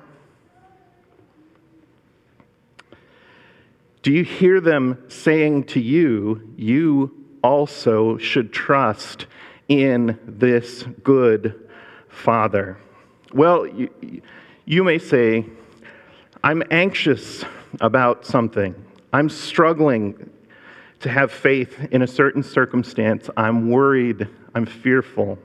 Do 4.03 4.13
you 4.13 4.23
hear 4.23 4.61
them 4.61 5.03
saying 5.09 5.65
to 5.65 5.81
you, 5.81 6.53
you 6.55 7.25
also 7.43 8.17
should 8.17 8.53
trust 8.53 9.25
in 9.67 10.17
this 10.25 10.83
good 11.03 11.67
Father? 12.07 12.77
Well, 13.33 13.67
you, 13.67 14.21
you 14.65 14.83
may 14.83 14.99
say, 14.99 15.45
I'm 16.43 16.63
anxious 16.71 17.43
about 17.81 18.25
something. 18.25 18.75
I'm 19.11 19.27
struggling 19.27 20.29
to 20.99 21.09
have 21.09 21.31
faith 21.31 21.87
in 21.91 22.01
a 22.03 22.07
certain 22.07 22.43
circumstance. 22.43 23.29
I'm 23.35 23.69
worried. 23.69 24.27
I'm 24.55 24.65
fearful. 24.65 25.37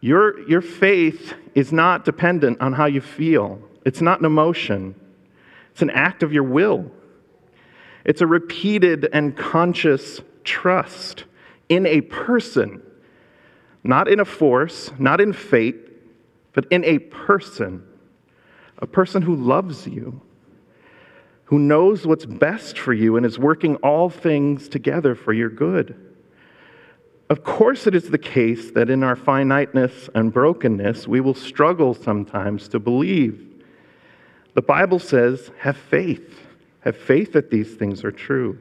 Your, 0.00 0.48
your 0.48 0.62
faith 0.62 1.34
is 1.54 1.72
not 1.72 2.04
dependent 2.04 2.60
on 2.60 2.72
how 2.72 2.86
you 2.86 3.00
feel, 3.00 3.60
it's 3.84 4.00
not 4.00 4.20
an 4.20 4.26
emotion, 4.26 4.94
it's 5.72 5.82
an 5.82 5.90
act 5.90 6.22
of 6.22 6.32
your 6.32 6.44
will. 6.44 6.90
It's 8.04 8.22
a 8.22 8.26
repeated 8.26 9.08
and 9.12 9.36
conscious 9.36 10.20
trust 10.42 11.24
in 11.68 11.86
a 11.86 12.00
person, 12.00 12.82
not 13.84 14.08
in 14.08 14.20
a 14.20 14.24
force, 14.24 14.90
not 14.98 15.20
in 15.20 15.34
fate, 15.34 15.76
but 16.52 16.66
in 16.70 16.82
a 16.84 16.98
person, 16.98 17.84
a 18.78 18.86
person 18.86 19.22
who 19.22 19.36
loves 19.36 19.86
you, 19.86 20.20
who 21.44 21.58
knows 21.58 22.06
what's 22.06 22.24
best 22.24 22.78
for 22.78 22.92
you 22.92 23.16
and 23.16 23.26
is 23.26 23.38
working 23.38 23.76
all 23.76 24.08
things 24.08 24.68
together 24.68 25.14
for 25.14 25.32
your 25.32 25.50
good. 25.50 26.09
Of 27.30 27.44
course, 27.44 27.86
it 27.86 27.94
is 27.94 28.10
the 28.10 28.18
case 28.18 28.72
that 28.72 28.90
in 28.90 29.04
our 29.04 29.14
finiteness 29.14 30.10
and 30.16 30.32
brokenness, 30.32 31.06
we 31.06 31.20
will 31.20 31.34
struggle 31.34 31.94
sometimes 31.94 32.66
to 32.68 32.80
believe. 32.80 33.64
The 34.54 34.62
Bible 34.62 34.98
says, 34.98 35.52
have 35.58 35.76
faith. 35.76 36.40
Have 36.80 36.96
faith 36.96 37.32
that 37.34 37.48
these 37.48 37.72
things 37.74 38.02
are 38.02 38.10
true. 38.10 38.58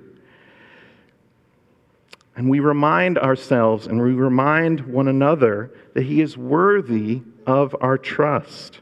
And 2.35 2.47
we 2.47 2.59
remind 2.59 3.17
ourselves 3.17 3.87
and 3.87 3.99
we 3.99 4.11
remind 4.11 4.81
one 4.81 5.07
another 5.07 5.71
that 5.95 6.03
He 6.03 6.21
is 6.21 6.37
worthy 6.37 7.23
of 7.47 7.75
our 7.81 7.97
trust. 7.97 8.81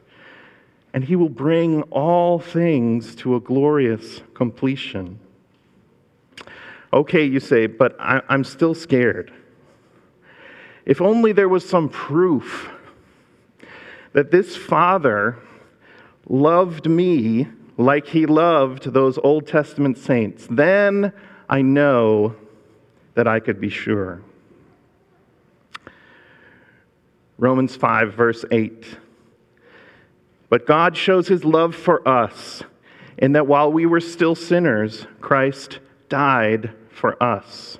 And 0.92 1.02
He 1.02 1.16
will 1.16 1.30
bring 1.30 1.80
all 1.84 2.38
things 2.38 3.14
to 3.16 3.36
a 3.36 3.40
glorious 3.40 4.20
completion. 4.34 5.18
Okay, 6.92 7.24
you 7.24 7.40
say, 7.40 7.66
but 7.66 7.96
I, 7.98 8.20
am 8.28 8.44
still 8.44 8.74
scared. 8.74 9.32
If 10.88 11.02
only 11.02 11.32
there 11.32 11.50
was 11.50 11.68
some 11.68 11.90
proof 11.90 12.70
that 14.14 14.30
this 14.30 14.56
father 14.56 15.36
loved 16.26 16.88
me 16.88 17.46
like 17.76 18.06
he 18.06 18.24
loved 18.24 18.94
those 18.94 19.18
Old 19.18 19.46
Testament 19.46 19.98
saints, 19.98 20.48
then 20.50 21.12
I 21.46 21.60
know 21.60 22.36
that 23.14 23.28
I 23.28 23.38
could 23.38 23.60
be 23.60 23.68
sure. 23.68 24.22
Romans 27.36 27.76
5, 27.76 28.14
verse 28.14 28.46
8. 28.50 28.96
But 30.48 30.66
God 30.66 30.96
shows 30.96 31.28
his 31.28 31.44
love 31.44 31.74
for 31.74 32.06
us 32.08 32.62
in 33.18 33.32
that 33.32 33.46
while 33.46 33.70
we 33.70 33.84
were 33.84 34.00
still 34.00 34.34
sinners, 34.34 35.06
Christ 35.20 35.80
died 36.08 36.70
for 36.88 37.22
us. 37.22 37.78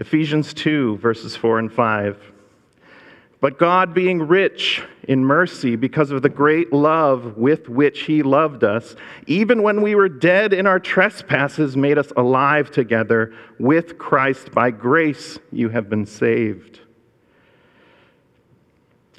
Ephesians 0.00 0.54
2, 0.54 0.96
verses 0.96 1.36
4 1.36 1.58
and 1.58 1.72
5. 1.72 2.32
But 3.38 3.58
God, 3.58 3.92
being 3.92 4.26
rich 4.26 4.82
in 5.04 5.24
mercy 5.24 5.76
because 5.76 6.10
of 6.10 6.22
the 6.22 6.28
great 6.30 6.72
love 6.72 7.36
with 7.36 7.68
which 7.68 8.00
He 8.00 8.22
loved 8.22 8.64
us, 8.64 8.96
even 9.26 9.62
when 9.62 9.82
we 9.82 9.94
were 9.94 10.08
dead 10.08 10.54
in 10.54 10.66
our 10.66 10.80
trespasses, 10.80 11.76
made 11.76 11.98
us 11.98 12.12
alive 12.16 12.70
together 12.70 13.34
with 13.58 13.98
Christ. 13.98 14.52
By 14.52 14.70
grace 14.70 15.38
you 15.52 15.68
have 15.68 15.90
been 15.90 16.06
saved. 16.06 16.80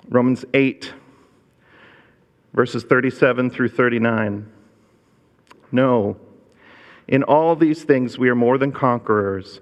Romans 0.09 0.45
8, 0.53 0.93
verses 2.53 2.83
37 2.83 3.51
through 3.51 3.69
39. 3.69 4.51
No, 5.71 6.17
in 7.07 7.23
all 7.23 7.55
these 7.55 7.83
things 7.83 8.17
we 8.17 8.29
are 8.29 8.35
more 8.35 8.57
than 8.57 8.71
conquerors 8.71 9.61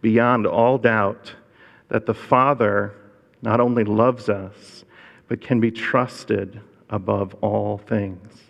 beyond 0.00 0.46
all 0.46 0.78
doubt 0.78 1.34
that 1.88 2.06
the 2.06 2.14
Father 2.14 2.94
not 3.42 3.60
only 3.60 3.84
loves 3.84 4.28
us, 4.28 4.84
but 5.28 5.40
can 5.40 5.60
be 5.60 5.70
trusted 5.70 6.60
above 6.90 7.34
all 7.40 7.78
things. 7.78 8.42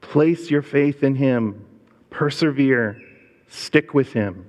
Place 0.00 0.50
your 0.50 0.62
faith 0.62 1.02
in 1.02 1.14
Him, 1.14 1.64
persevere, 2.10 3.00
stick 3.48 3.94
with 3.94 4.12
Him. 4.12 4.46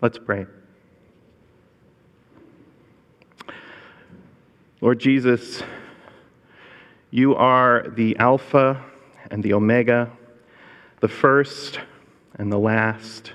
Let's 0.00 0.18
pray. 0.18 0.46
Lord 4.80 4.98
Jesus, 4.98 5.62
you 7.10 7.34
are 7.34 7.86
the 7.88 8.16
Alpha 8.18 8.84
and 9.30 9.42
the 9.42 9.52
Omega, 9.54 10.10
the 11.00 11.08
first 11.08 11.80
and 12.34 12.52
the 12.52 12.58
last. 12.58 13.32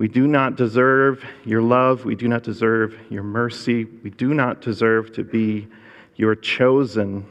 We 0.00 0.08
do 0.08 0.26
not 0.26 0.56
deserve 0.56 1.22
your 1.44 1.60
love. 1.60 2.06
We 2.06 2.14
do 2.14 2.26
not 2.26 2.42
deserve 2.42 2.98
your 3.10 3.22
mercy. 3.22 3.84
We 3.84 4.08
do 4.08 4.32
not 4.32 4.62
deserve 4.62 5.12
to 5.12 5.24
be 5.24 5.68
your 6.16 6.34
chosen. 6.34 7.26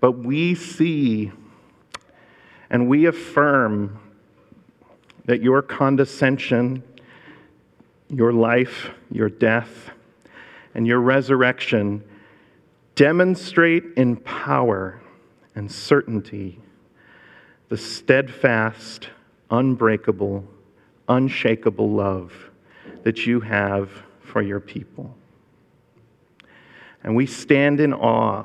But 0.00 0.18
we 0.18 0.56
see 0.56 1.30
and 2.70 2.88
we 2.88 3.06
affirm 3.06 4.00
that 5.26 5.40
your 5.40 5.62
condescension, 5.62 6.82
your 8.08 8.32
life, 8.32 8.90
your 9.12 9.28
death, 9.28 9.90
and 10.74 10.88
your 10.88 10.98
resurrection 10.98 12.02
demonstrate 12.96 13.84
in 13.96 14.16
power 14.16 15.00
and 15.54 15.70
certainty 15.70 16.58
the 17.68 17.78
steadfast, 17.78 19.10
unbreakable, 19.52 20.48
unshakable 21.08 21.90
love 21.90 22.32
that 23.02 23.26
you 23.26 23.40
have 23.40 23.90
for 24.20 24.42
your 24.42 24.60
people. 24.60 25.14
And 27.02 27.14
we 27.14 27.26
stand 27.26 27.80
in 27.80 27.92
awe 27.92 28.44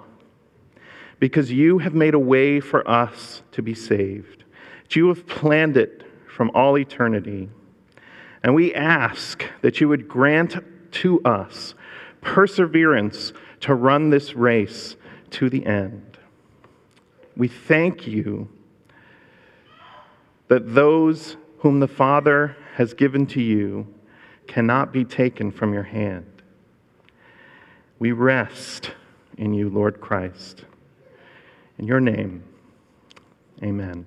because 1.19 1.51
you 1.51 1.79
have 1.79 1.93
made 1.93 2.13
a 2.13 2.19
way 2.19 2.59
for 2.59 2.87
us 2.89 3.41
to 3.53 3.61
be 3.61 3.73
saved. 3.73 4.43
You 4.91 5.07
have 5.09 5.27
planned 5.27 5.77
it 5.77 6.03
from 6.27 6.51
all 6.53 6.77
eternity. 6.77 7.49
And 8.43 8.55
we 8.55 8.73
ask 8.73 9.45
that 9.61 9.79
you 9.79 9.87
would 9.89 10.07
grant 10.07 10.57
to 10.93 11.21
us 11.23 11.75
perseverance 12.21 13.33
to 13.61 13.75
run 13.75 14.09
this 14.09 14.35
race 14.35 14.95
to 15.31 15.49
the 15.49 15.65
end. 15.65 16.17
We 17.35 17.47
thank 17.47 18.07
you 18.07 18.49
that 20.47 20.73
those 20.73 21.37
whom 21.59 21.79
the 21.79 21.87
Father 21.87 22.55
has 22.75 22.93
given 22.93 23.25
to 23.27 23.41
you 23.41 23.87
cannot 24.47 24.91
be 24.91 25.05
taken 25.05 25.51
from 25.51 25.73
your 25.73 25.83
hand. 25.83 26.41
We 27.99 28.11
rest 28.13 28.91
in 29.37 29.53
you, 29.53 29.69
Lord 29.69 30.01
Christ. 30.01 30.65
In 31.77 31.85
your 31.85 31.99
name, 31.99 32.43
amen. 33.61 34.05